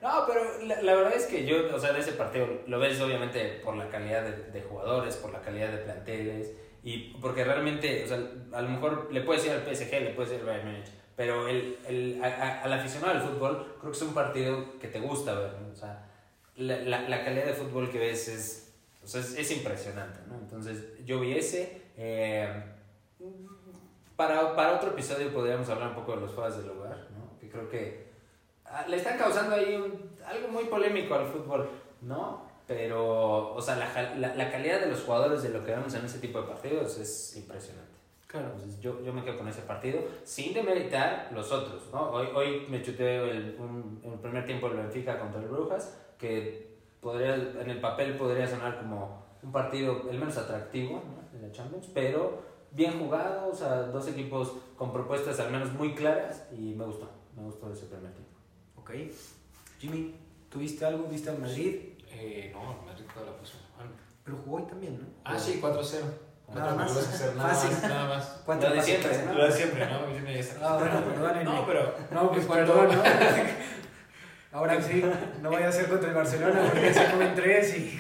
[0.01, 2.99] No, pero la, la verdad es que yo, o sea, de ese partido lo ves
[2.99, 6.51] obviamente por la calidad de, de jugadores, por la calidad de planteles
[6.83, 8.17] y porque realmente, o sea,
[8.51, 11.47] a lo mejor le puedes ir al PSG, le puedes ir al Bayern Múnich, pero
[11.47, 14.99] el, el, a- a- al aficionado al fútbol creo que es un partido que te
[14.99, 15.71] gusta ver, ¿no?
[15.71, 16.05] o sea,
[16.55, 20.35] la, la, la calidad de fútbol que ves es, o sea, es, es impresionante, ¿no?
[20.35, 21.81] Entonces yo vi ese.
[21.97, 22.63] eh,
[24.15, 27.37] para, para otro episodio podríamos hablar un poco de los fueras del lugar, ¿no?
[27.39, 28.07] Que creo que
[28.65, 31.69] ah, le están causando ahí un- algo muy polémico al fútbol,
[32.01, 32.51] ¿no?
[32.67, 36.19] Pero, o sea, la, la calidad de los jugadores de lo que vemos en ese
[36.19, 37.91] tipo de partidos es impresionante.
[38.33, 38.47] Claro.
[38.55, 42.09] Entonces, yo, yo me quedo con ese partido sin demeritar los otros, ¿no?
[42.09, 46.79] Hoy, hoy me chuté el, un, el primer tiempo el Benfica contra el Brujas, que
[46.99, 51.39] podría, en el papel podría sonar como un partido el menos atractivo ¿no?
[51.39, 55.93] de la Champions, pero bien jugado, o sea, dos equipos con propuestas al menos muy
[55.93, 57.07] claras y me gustó,
[57.37, 58.31] me gustó ese primer tiempo.
[58.77, 58.93] Ok.
[59.77, 60.15] Jimmy,
[60.49, 61.03] ¿tuviste algo?
[61.03, 61.99] ¿Viste al Madrid?
[62.09, 63.91] Eh, no, Madrid toda la próxima semana.
[64.23, 65.05] Pero jugó hoy también, ¿no?
[65.23, 66.01] Ah, sí, 4-0.
[66.53, 66.97] Nada No más.
[66.97, 67.71] hacer nada Fácil.
[67.71, 68.41] más, nada más.
[68.45, 69.33] Cuatro Lo de siempre, ¿no?
[69.33, 69.99] Lo de siempre, ¿no?
[70.61, 71.43] Ah, bueno, perdónenme.
[71.45, 73.03] No, pero No, pues cuanto- perdón, ¿no?
[74.57, 75.03] Ahora sí,
[75.41, 77.99] no vaya a ser contra el Barcelona porque se comen tres y...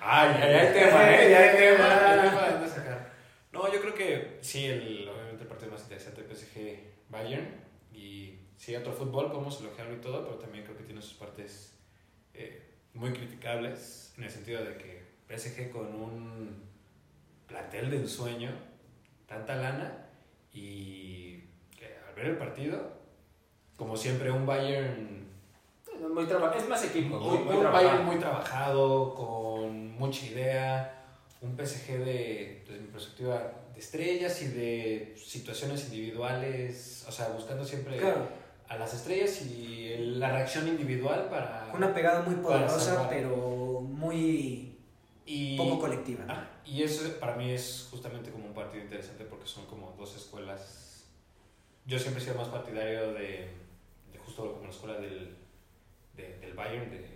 [0.00, 1.30] Ay, ya, ya hay tema, ¿eh?
[1.30, 1.88] Ya hay tema.
[1.88, 3.12] ya hay tema sacar.
[3.52, 7.46] No, yo creo que sí, el, obviamente el partido más interesante PSG Bayern.
[7.92, 11.78] Y sí, otro fútbol, podemos elogiarlo y todo, pero también creo que tiene sus partes
[12.34, 16.73] eh, muy criticables en el sentido de que PSG con un
[17.46, 18.50] plantel de ensueño,
[19.26, 20.06] tanta lana,
[20.52, 21.40] y
[21.76, 22.78] que al ver el partido,
[23.76, 25.28] como siempre, un Bayern
[26.12, 27.88] Muy es más equipo, muy, un, muy un trabajado.
[27.88, 31.04] Bayern muy trabajado, con mucha idea,
[31.40, 37.64] un PSG de, desde mi perspectiva, de estrellas y de situaciones individuales, o sea, buscando
[37.64, 38.28] siempre Claro,
[38.68, 41.70] a las estrellas y la reacción individual para...
[41.74, 44.78] una pegada muy poderosa, pero muy
[45.26, 46.24] y, poco colectiva.
[46.24, 46.32] ¿no?
[46.32, 50.16] Ah, y eso para mí es justamente como un partido interesante porque son como dos
[50.16, 51.04] escuelas.
[51.86, 53.48] Yo siempre he sido más partidario de,
[54.12, 55.36] de justo como la escuela del,
[56.16, 57.14] de- del Bayern, de,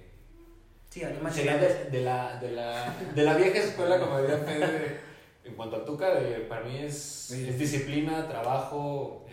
[0.91, 1.03] Sí.
[1.33, 5.01] Sería de, de la, de, la, de la vieja escuela, como diría Fede,
[5.45, 7.47] en cuanto a Tuca, de, para mí es, Sí.
[7.47, 9.27] es disciplina, trabajo,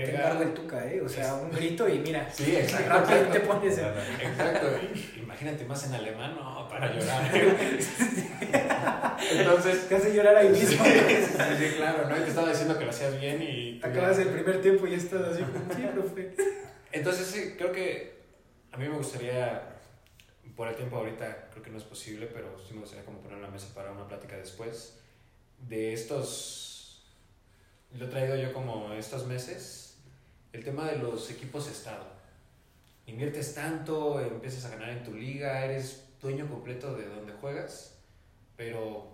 [0.00, 0.42] entrega.
[0.42, 1.00] el tuca, ¿eh?
[1.00, 2.88] O sea, un grito y mira, Sí, exacto.
[2.88, 3.48] rápido te exacto.
[3.48, 4.26] pones en...
[4.28, 4.66] Exacto.
[5.22, 7.30] Imagínate más en alemán, no, para llorar.
[9.30, 10.84] Entonces, Te hace llorar ahí mismo.
[10.84, 10.90] sí,
[11.58, 12.16] sí, claro, ¿no?
[12.16, 13.80] Y te estaba diciendo que lo hacías bien y...
[13.82, 15.42] Acabas el primer tiempo y estás así,
[15.76, 16.34] sí, profe.
[16.92, 18.22] Entonces, sí, creo que
[18.72, 19.62] a mí me gustaría,
[20.56, 23.38] por el tiempo ahorita, creo que no es posible, pero sí me gustaría como poner
[23.38, 24.98] la mesa para una plática después
[25.58, 26.71] de estos,
[27.98, 29.96] lo he traído yo como estos meses,
[30.52, 32.04] el tema de los equipos estado.
[33.06, 37.94] Inviertes tanto, empiezas a ganar en tu liga, eres dueño completo de donde juegas,
[38.56, 39.08] pero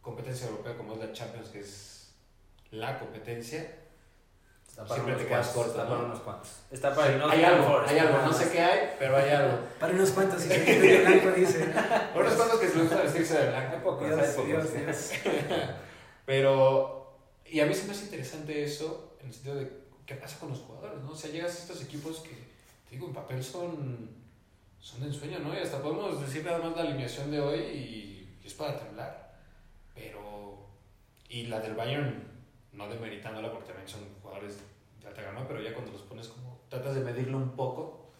[0.00, 2.14] competencia europea como es la Champions, que es
[2.70, 3.66] la competencia,
[4.72, 5.90] Está para Siempre unos te quedas cuantos, corto, Está ¿no?
[5.90, 6.50] para unos cuantos.
[6.70, 9.58] Está para el hay algo, hay algo, no sé qué hay, pero hay algo.
[9.78, 11.74] Para unos cuantos y se quita de blanco, dice.
[12.14, 13.74] Por unos cuantos que se gusta vestirse de blanco.
[13.74, 14.46] Hay pocos, hay Dios, pocos.
[14.48, 15.12] Dios, Dios.
[16.24, 17.01] Pero,
[17.52, 19.70] y a mí se me hace interesante eso, en el sentido de
[20.06, 21.10] qué pasa con los jugadores, ¿no?
[21.10, 24.08] O sea, llegas a estos equipos que, te digo, en papel son,
[24.80, 25.52] son de ensueño, ¿no?
[25.52, 29.38] Y hasta podemos decir nada más la alineación de hoy y, y es para temblar.
[29.94, 30.66] Pero,
[31.28, 32.26] y la del Bayern,
[32.72, 34.56] no demeritándola porque también son jugadores
[35.02, 38.12] de alta gama, pero ya cuando los pones como, tratas de medirlo un poco,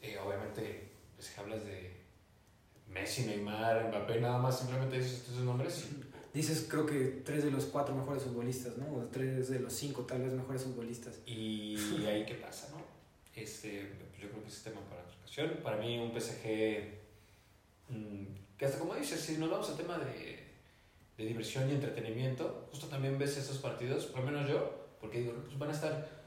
[0.00, 2.00] eh, obviamente, si hablas de
[2.88, 5.86] Messi, Neymar, Mbappé, nada más simplemente dices estos nombres.
[6.34, 8.92] Dices, creo que tres de los cuatro mejores futbolistas, ¿no?
[8.92, 11.20] O tres de los cinco, tal vez, mejores futbolistas.
[11.24, 11.76] Y
[12.06, 12.82] ahí qué pasa, ¿no?
[13.40, 15.60] Este, yo creo que ese tema para otra ocasión.
[15.62, 16.82] Para mí, un PSG,
[17.88, 18.24] mmm,
[18.58, 20.44] que hasta como dices, si nos vamos al tema de,
[21.16, 25.34] de diversión y entretenimiento, justo también ves esos partidos, por lo menos yo, porque digo,
[25.44, 26.24] pues van a estar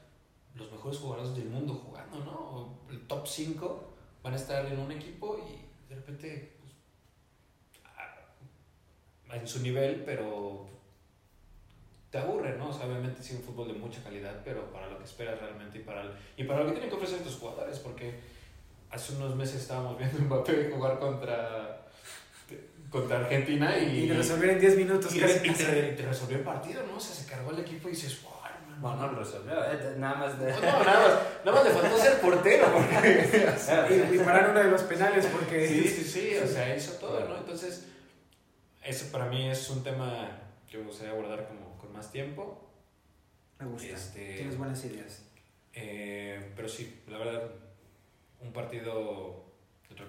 [0.54, 2.78] los mejores jugadores del mundo jugando, ¿no?
[2.90, 6.57] El top 5 van a estar en un equipo y de repente
[9.32, 10.66] en su nivel, pero
[12.10, 12.70] te aburre, ¿no?
[12.70, 15.78] O sea, obviamente sí un fútbol de mucha calidad, pero para lo que esperas realmente
[15.78, 18.14] y para, el, y para lo que tienen que ofrecer tus jugadores, porque
[18.90, 21.86] hace unos meses estábamos viendo a Mbappé jugar contra,
[22.90, 24.04] contra Argentina y...
[24.04, 25.46] Y resolver en 10 minutos y, casi.
[25.46, 26.96] y te, te resolvió el partido, ¿no?
[26.96, 28.32] O sea, se cargó el equipo y dices, wow,
[28.80, 30.50] No, no lo resolvió, eh, nada más de...
[30.50, 33.28] No, nada más, nada más le faltó ser portero, porque...
[34.12, 35.68] Y, y parar uno de los penales porque...
[35.68, 37.36] Sí, sí, sí, o sea, hizo todo, ¿no?
[37.36, 37.84] Entonces,
[38.88, 42.68] eso para mí es un tema que me gustaría abordar como con más tiempo.
[43.58, 43.88] Me gusta.
[43.88, 45.24] Este- Tienes buenas ideas.
[45.74, 47.50] Eh, pero sí, la verdad,
[48.40, 49.44] un partido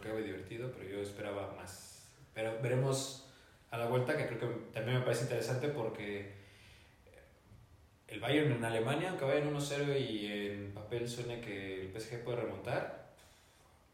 [0.02, 2.04] creo y divertido, pero yo esperaba más.
[2.34, 3.26] Pero veremos
[3.72, 6.34] a la vuelta, que creo que también me parece interesante porque
[8.08, 12.42] el Bayern en Alemania, aunque vayan 1-0 y en papel suene que el PSG puede
[12.42, 13.14] remontar,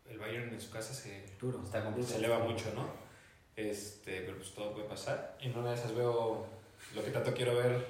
[0.09, 1.61] el Bayern en su casa se, Duro.
[1.63, 2.13] Está complicado.
[2.13, 3.04] se eleva mucho, ¿no?
[3.55, 5.37] Este, pero pues todo puede pasar.
[5.41, 6.45] Y en una de esas veo
[6.93, 7.85] lo que tanto quiero ver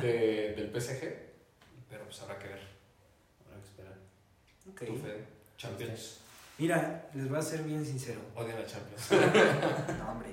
[0.00, 1.00] de, del PSG,
[1.88, 2.60] pero pues habrá que ver.
[3.46, 3.94] Habrá que esperar.
[4.70, 4.84] Ok.
[4.86, 5.24] Tú, Fede,
[5.56, 6.18] Champions.
[6.58, 8.20] Mira, les voy a ser bien sincero.
[8.34, 9.08] Odio la Champions.
[9.98, 10.30] No, hombre.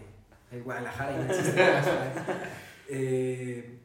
[0.52, 1.88] El Guadalajara existe más,
[2.88, 3.78] eh,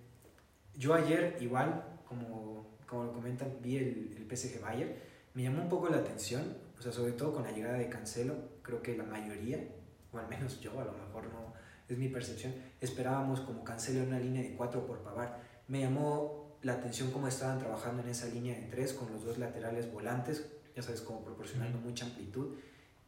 [0.75, 4.95] Yo ayer, igual, como, como lo comentan, vi el, el PSG Bayern.
[5.35, 8.35] Me llamó un poco la atención, o sea, sobre todo con la llegada de Cancelo.
[8.63, 9.59] Creo que la mayoría,
[10.15, 11.53] o al menos yo, a lo mejor no,
[11.89, 15.41] es mi percepción, esperábamos como Cancelo en una línea de 4 por Pavar.
[15.69, 19.39] Me llamó la atención cómo estaban trabajando en esa línea de 3 con los dos
[19.39, 22.57] laterales volantes, ya sabes, como proporcionando mucha amplitud.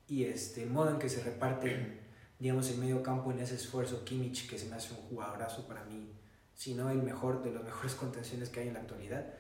[0.09, 2.07] Y este, el modo en que se reparten
[2.39, 4.05] digamos, el medio campo en ese esfuerzo.
[4.05, 6.13] Kimmich, que se me hace un jugadorazo para mí,
[6.55, 9.35] si no el mejor de las mejores contenciones que hay en la actualidad.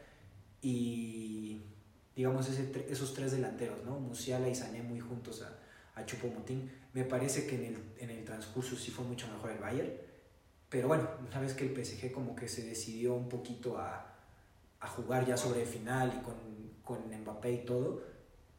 [0.62, 1.62] Y,
[2.14, 3.98] digamos, ese, esos tres delanteros, ¿no?
[3.98, 5.58] Musiala y Sané muy juntos a,
[5.97, 6.70] a Choupo-Moting.
[6.94, 9.90] Me parece que en el, en el transcurso sí fue mucho mejor el Bayern.
[10.68, 14.14] Pero bueno, una vez que el PSG como que se decidió un poquito a,
[14.80, 16.34] a jugar ya sobre el final y con,
[16.82, 18.03] con Mbappé y todo,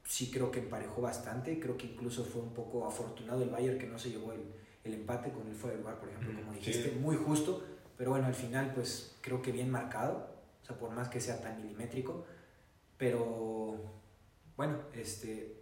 [0.03, 1.59] sí creo que emparejó bastante.
[1.59, 4.41] Creo que incluso fue un poco afortunado el Bayern que no se llevó el,
[4.83, 6.59] el empate con el fuera de lugar, por ejemplo, Mm, como sí.
[6.59, 7.63] dijiste, muy justo.
[7.97, 10.29] Pero bueno, al final, pues creo que bien marcado.
[10.63, 12.25] O sea, por más que sea tan milimétrico.
[12.97, 13.77] Pero
[14.55, 15.55] bueno, este,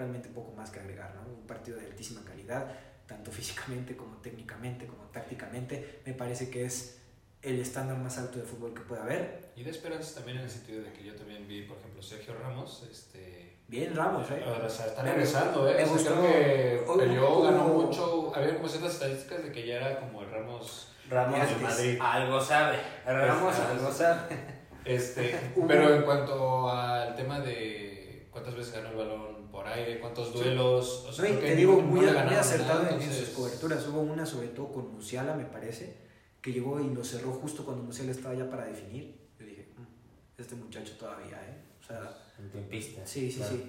[0.00, 1.22] realmente poco más que agregar, ¿no?
[1.32, 2.66] Un partido de altísima calidad,
[3.06, 6.00] tanto físicamente como técnicamente, como tácticamente.
[6.04, 6.98] Me parece que es
[7.42, 9.50] el estándar más alto de fútbol que puede haber.
[9.56, 12.34] Y de esperanza también en el sentido de que yo también vi, por ejemplo, Sergio
[12.34, 13.56] Ramos, este...
[13.68, 14.42] Bien, Ramos, ¿eh?
[14.44, 15.74] O sea, está regresando, ¿eh?
[15.76, 16.10] me O sea, gustó.
[16.20, 18.32] creo que Hoy- peleó, ganó mucho.
[18.34, 21.98] Había como ciertas estadísticas de que ya era como el Ramos Ramos de Madrid.
[22.00, 22.78] Algo sabe.
[23.06, 24.36] Ramos algo sabe.
[24.84, 29.98] Este, Hubo- pero en cuanto al tema de cuántas veces ganó el balón por aire,
[30.00, 32.96] cuántos duelos, o sea, No, y creo que te digo, no muy, muy acertado nada,
[32.96, 33.86] en, en sus coberturas.
[33.88, 35.96] Hubo una sobre todo con Musiala, me parece,
[36.40, 39.18] que llegó y lo cerró justo cuando Musiala estaba ya para definir.
[39.38, 41.62] Yo dije, "Mm, este muchacho todavía, ¿eh?
[41.80, 43.06] O sea, En tiempista.
[43.06, 43.62] Sí, sí, Claro, sí.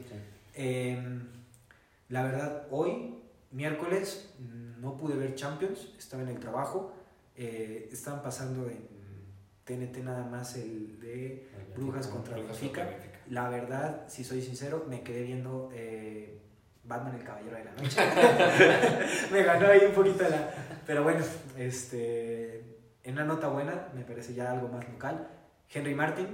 [0.55, 1.27] Em,
[2.09, 3.15] la verdad, hoy,
[3.51, 4.29] miércoles,
[4.79, 6.93] no pude ver Champions, estaba en el trabajo.
[7.35, 8.87] Eh, estaban pasando en
[9.65, 12.81] TNT nada más el de Brujas contra Brujas Benfica.
[12.83, 13.10] contra Benfica.
[13.29, 16.39] La verdad, si soy sincero, me quedé viendo eh,
[16.83, 18.01] Batman el Caballero de la Noche.
[19.31, 20.51] me ganó ahí un poquito la...
[20.85, 21.23] Pero bueno,
[21.57, 22.59] este,
[23.03, 25.27] en una nota buena, me parece ya algo más local.
[25.73, 26.27] Henry Martin,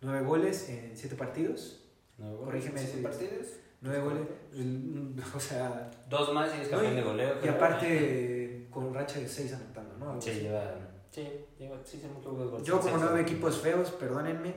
[0.00, 1.80] nueve goles en siete partidos.
[2.18, 3.46] ¿No, Corrígeme ¿Siete si- partidos?
[3.80, 4.22] Nueve goles,
[4.54, 7.34] mm, o sea, Dos más y es campeón No, de goleo.
[7.44, 10.08] y aparte con racha de seis anotando, ¿no?
[10.10, 10.74] Algo Sí, lleva.
[11.10, 11.28] Sí,
[11.58, 11.76] lleva.
[11.84, 12.66] Sí, se mucho goles.
[12.66, 13.20] Yo como sí.
[13.20, 14.54] equipos feos, perdónenme,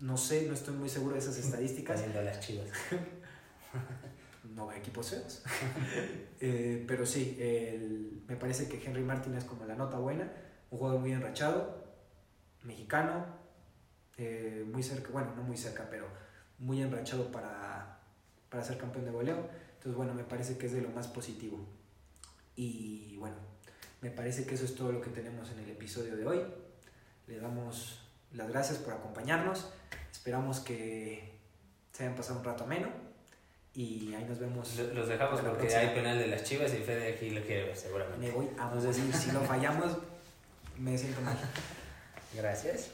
[0.00, 1.98] no sé, no estoy muy seguro de esas estadísticas.
[2.00, 2.68] Haciendo las chivas.
[4.54, 5.42] no veo equipos feos.
[6.40, 10.30] Eh, pero sí, el- me parece que Henry Martin es como la nota buena,
[10.70, 11.84] un jugador muy enrachado,
[12.62, 13.26] mexicano,
[14.18, 16.06] eh, muy cerca, bueno, no muy cerca, pero
[16.60, 17.98] muy enrachado para,
[18.50, 19.48] para ser campeón de goleo.
[19.74, 21.58] Entonces, bueno, me parece que es de lo más positivo.
[22.54, 23.36] Y bueno,
[24.00, 26.40] me parece que eso es todo lo que tenemos en el episodio de hoy.
[27.26, 28.00] Le damos
[28.32, 29.72] las gracias por acompañarnos.
[30.12, 31.32] Esperamos que
[31.92, 32.88] se hayan pasado un rato ameno.
[33.74, 34.76] Y ahí nos vemos.
[34.76, 35.80] Lo- Los dejamos porque próxima.
[35.82, 38.26] hay penal de las chivas y Fede aquí lo quiere ver, seguramente.
[38.26, 39.96] Me voy a decir, si lo fallamos,
[40.78, 41.36] me siento mal.
[42.34, 42.90] Gracias.